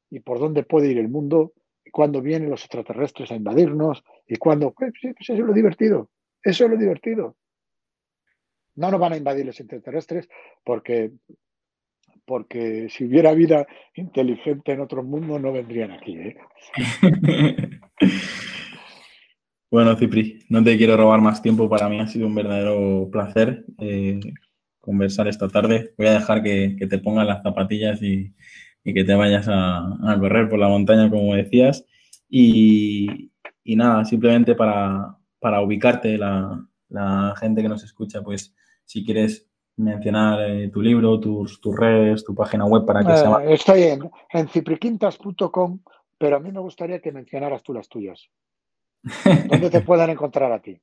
[0.09, 1.53] y por dónde puede ir el mundo
[1.89, 4.71] cuando vienen los extraterrestres a invadirnos y cuando...
[4.71, 6.09] Pues, pues, eso es lo divertido,
[6.43, 7.35] eso es lo divertido.
[8.75, 10.29] No nos van a invadir los extraterrestres
[10.63, 11.11] porque,
[12.25, 16.17] porque si hubiera vida inteligente en otro mundo no vendrían aquí.
[16.17, 16.37] ¿eh?
[19.71, 21.69] bueno, Cipri, no te quiero robar más tiempo.
[21.69, 24.19] Para mí ha sido un verdadero placer eh,
[24.79, 25.93] conversar esta tarde.
[25.97, 28.33] Voy a dejar que, que te pongan las zapatillas y,
[28.89, 31.85] y que te vayas a, correr por la montaña, como decías.
[32.29, 33.31] Y,
[33.65, 35.15] nada, simplemente para,
[35.63, 41.75] ubicarte, la, gente que nos escucha, pues si quieres mencionar eh, tu libro, tus, tus
[41.75, 45.79] redes, tu página web para que eh, Estoy en, en cipriquintas.com,
[46.17, 48.29] pero a mí me gustaría que mencionaras tú las tuyas.
[49.47, 50.77] ¿Dónde te puedan encontrar a ti?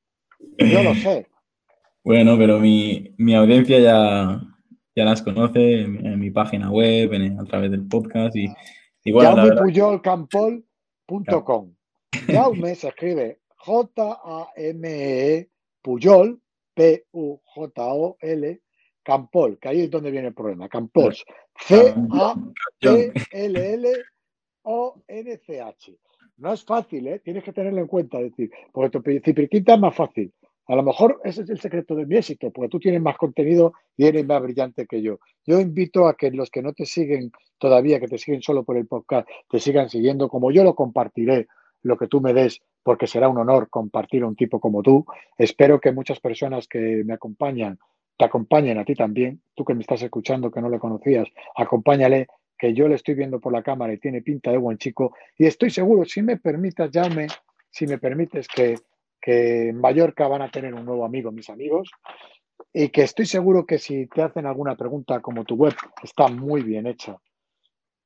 [0.58, 1.26] Yo lo sé.
[2.04, 4.40] Bueno, pero mi, mi audiencia ya,
[4.96, 8.48] ya las conoce en, mi página web, a través del podcast y
[9.04, 9.36] igual.
[9.36, 11.74] JaumePuyolCampol.com.
[12.26, 15.48] Jaume se escribe J-A-M-E
[15.82, 16.40] Puyol,
[16.74, 18.60] P-U-J-O-L,
[19.02, 20.66] Campol, que ahí es donde viene el problema.
[20.68, 21.24] Campols.
[21.60, 22.46] C-A-L-L-O-N-C-H.
[26.38, 27.20] No es fácil, ¿eh?
[27.20, 28.18] tienes que tenerlo en cuenta.
[28.18, 30.32] decir, porque tu cipriquita es más fácil.
[30.68, 33.72] A lo mejor ese es el secreto de mi éxito, porque tú tienes más contenido
[33.96, 35.20] y eres más brillante que yo.
[35.46, 38.76] Yo invito a que los que no te siguen todavía, que te siguen solo por
[38.76, 41.46] el podcast, te sigan siguiendo, como yo lo compartiré,
[41.82, 45.06] lo que tú me des, porque será un honor compartir a un tipo como tú.
[45.38, 47.78] Espero que muchas personas que me acompañan
[48.18, 49.40] te acompañen a ti también.
[49.54, 52.26] Tú que me estás escuchando, que no le conocías, acompáñale,
[52.58, 55.14] que yo le estoy viendo por la cámara y tiene pinta de buen chico.
[55.36, 57.26] Y estoy seguro, si me permitas, Jaume,
[57.70, 58.76] si me permites que
[59.20, 61.90] que en Mallorca van a tener un nuevo amigo, mis amigos,
[62.72, 66.62] y que estoy seguro que si te hacen alguna pregunta, como tu web está muy
[66.62, 67.16] bien hecha,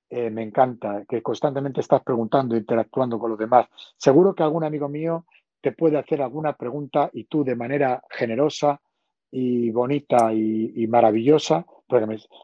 [0.09, 4.89] eh, me encanta, que constantemente estás preguntando, interactuando con los demás, seguro que algún amigo
[4.89, 5.25] mío
[5.61, 8.81] te puede hacer alguna pregunta y tú de manera generosa
[9.31, 11.65] y bonita y, maravillosa,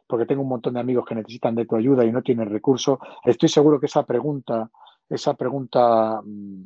[0.07, 2.99] porque, tengo un montón de amigos que necesitan de tu ayuda y no tienen recursos,
[3.25, 4.71] estoy seguro que esa pregunta,
[5.09, 6.63] esa pregunta mm,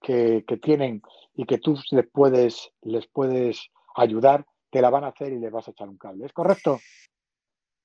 [0.00, 1.02] que, tienen
[1.34, 5.52] y que tú les puedes, les puedes ayudar, te la van a hacer y les
[5.52, 6.26] vas a echar un cable.
[6.26, 6.78] ¿Es correcto?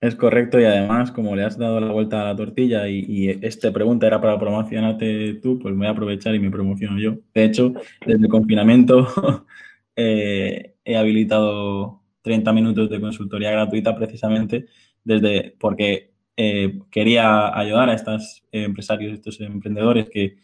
[0.02, 3.72] Es correcto y además, como le has dado la vuelta a la tortilla y, esta
[3.72, 7.16] pregunta era para promocionarte tú, pues voy a aprovechar y me promociono yo.
[7.34, 7.74] De hecho,
[8.06, 9.08] desde el confinamiento
[9.96, 14.68] eh, he habilitado 30 minutos de consultoría gratuita precisamente
[15.04, 20.38] desde porque eh, quería ayudar a estos empresarios, estos emprendedores que,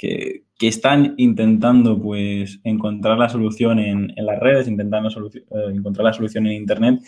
[0.00, 5.42] que, están intentando pues encontrar la solución en, las redes, intentando eh,
[5.74, 7.00] encontrar la solución en Internet,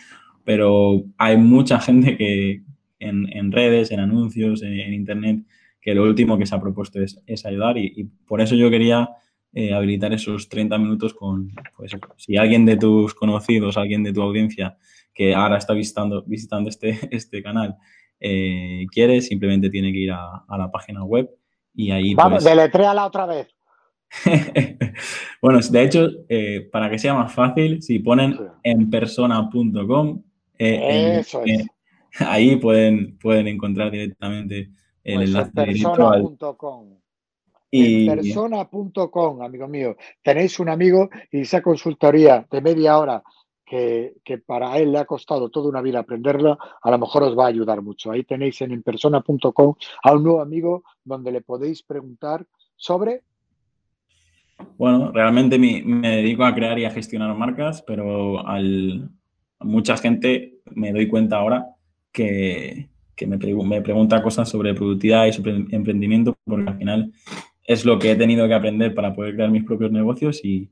[0.45, 2.63] pero hay mucha gente que
[2.99, 5.45] en, redes, en anuncios, en, Internet,
[5.81, 9.11] que lo último que se ha propuesto es, ayudar y, por eso yo quería
[9.53, 14.23] eh, habilitar esos 30 minutos con, pues, si alguien de tus conocidos, alguien de tu
[14.23, 14.79] audiencia
[15.13, 17.77] que ahora está visitando, visitando este, este canal,
[18.19, 21.29] eh, quiere, simplemente tiene que ir a, la página web
[21.75, 22.15] y ahí...
[22.15, 22.45] Vamos, pues...
[22.45, 23.49] deletréala otra vez.
[25.43, 30.23] bueno, de hecho, eh, para que sea más fácil, si ponen en persona.com,
[30.59, 31.23] eh,
[32.19, 34.71] ahí pueden, pueden encontrar directamente
[35.03, 35.51] el pues enlace.
[35.53, 36.99] Persona.com.
[37.71, 38.07] Y...
[38.07, 39.97] En persona.com, amigo mío.
[40.23, 43.23] Tenéis un amigo y esa consultoría de media hora
[43.73, 47.45] que, para él le ha costado toda una vida aprenderla, a lo mejor os va
[47.47, 48.11] a ayudar mucho.
[48.11, 52.45] Ahí tenéis en enpersona.com a un nuevo amigo donde le podéis preguntar
[52.77, 53.23] sobre
[54.77, 59.11] bueno, realmente me, dedico a crear y a gestionar marcas, pero al,
[59.59, 61.67] a mucha gente me doy cuenta ahora
[62.13, 62.89] que,
[63.27, 63.39] me,
[63.81, 67.13] pregunta cosas sobre productividad y sobre emprendimiento, porque al final
[67.65, 70.71] es lo que he tenido que aprender para poder crear mis propios negocios y,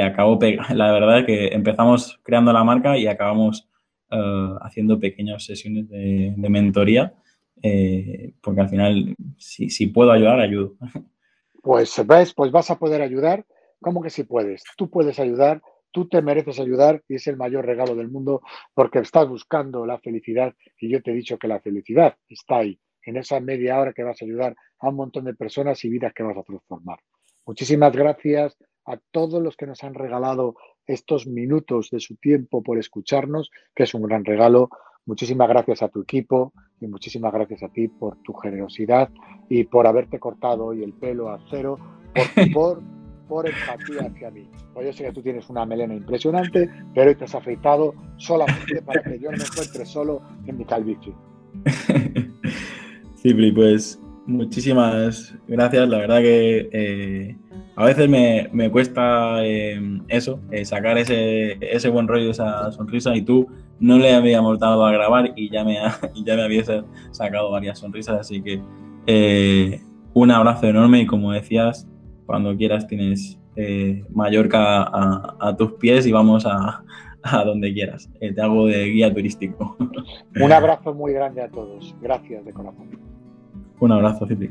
[0.00, 0.38] acabo,
[0.74, 3.68] la verdad es que empezamos creando la marca y acabamos
[4.10, 7.14] eh, haciendo pequeñas sesiones de, mentoría,
[7.62, 10.76] eh, porque al final si, si puedo ayudar, ayudo.
[11.60, 13.44] Pues ves, pues vas a poder ayudar.
[13.80, 14.62] ¿Cómo que si puedes?
[14.76, 15.60] Tú puedes ayudar,
[15.90, 18.42] tú te mereces ayudar y es el mayor regalo del mundo
[18.74, 22.80] porque estás buscando la felicidad y yo te he dicho que la felicidad está ahí,
[23.02, 26.12] en esa media hora que vas a ayudar a un montón de personas y vidas
[26.14, 26.98] que vas a transformar.
[27.46, 28.56] Muchísimas gracias
[28.88, 33.82] a todos los que nos han regalado estos minutos de su tiempo por escucharnos, que
[33.82, 34.70] es un gran regalo.
[35.04, 39.10] Muchísimas gracias a tu equipo y muchísimas gracias a ti por tu generosidad
[39.48, 41.78] y por haberte cortado hoy el pelo a cero,
[42.54, 42.82] por,
[43.28, 44.48] por, empatía hacia mí.
[44.72, 48.80] Pues yo sé que tú tienes una melena impresionante, pero hoy te has afeitado solamente
[48.86, 51.14] para que yo no me encuentre solo en mi calvicie.
[53.18, 55.88] Cipri, pues muchísimas gracias.
[55.88, 57.36] La verdad que eh,
[57.78, 63.22] a veces me, cuesta eh, eso, eh, sacar ese, ese buen rollo, esa sonrisa y
[63.22, 63.46] tú
[63.78, 65.76] no le habíamos dado a grabar y ya me,
[66.26, 66.68] ya me habías
[67.12, 68.60] sacado varias sonrisas, así que
[69.06, 69.80] eh,
[70.12, 71.88] un abrazo enorme y como decías,
[72.26, 73.38] cuando quieras tienes
[74.10, 76.82] Mallorca a, tus pies y vamos a,
[77.44, 78.10] donde quieras.
[78.18, 79.76] Te hago de guía turístico.
[80.34, 81.94] Un abrazo muy grande a todos.
[82.00, 82.88] Gracias de corazón.
[83.78, 84.50] Un abrazo, Cipri.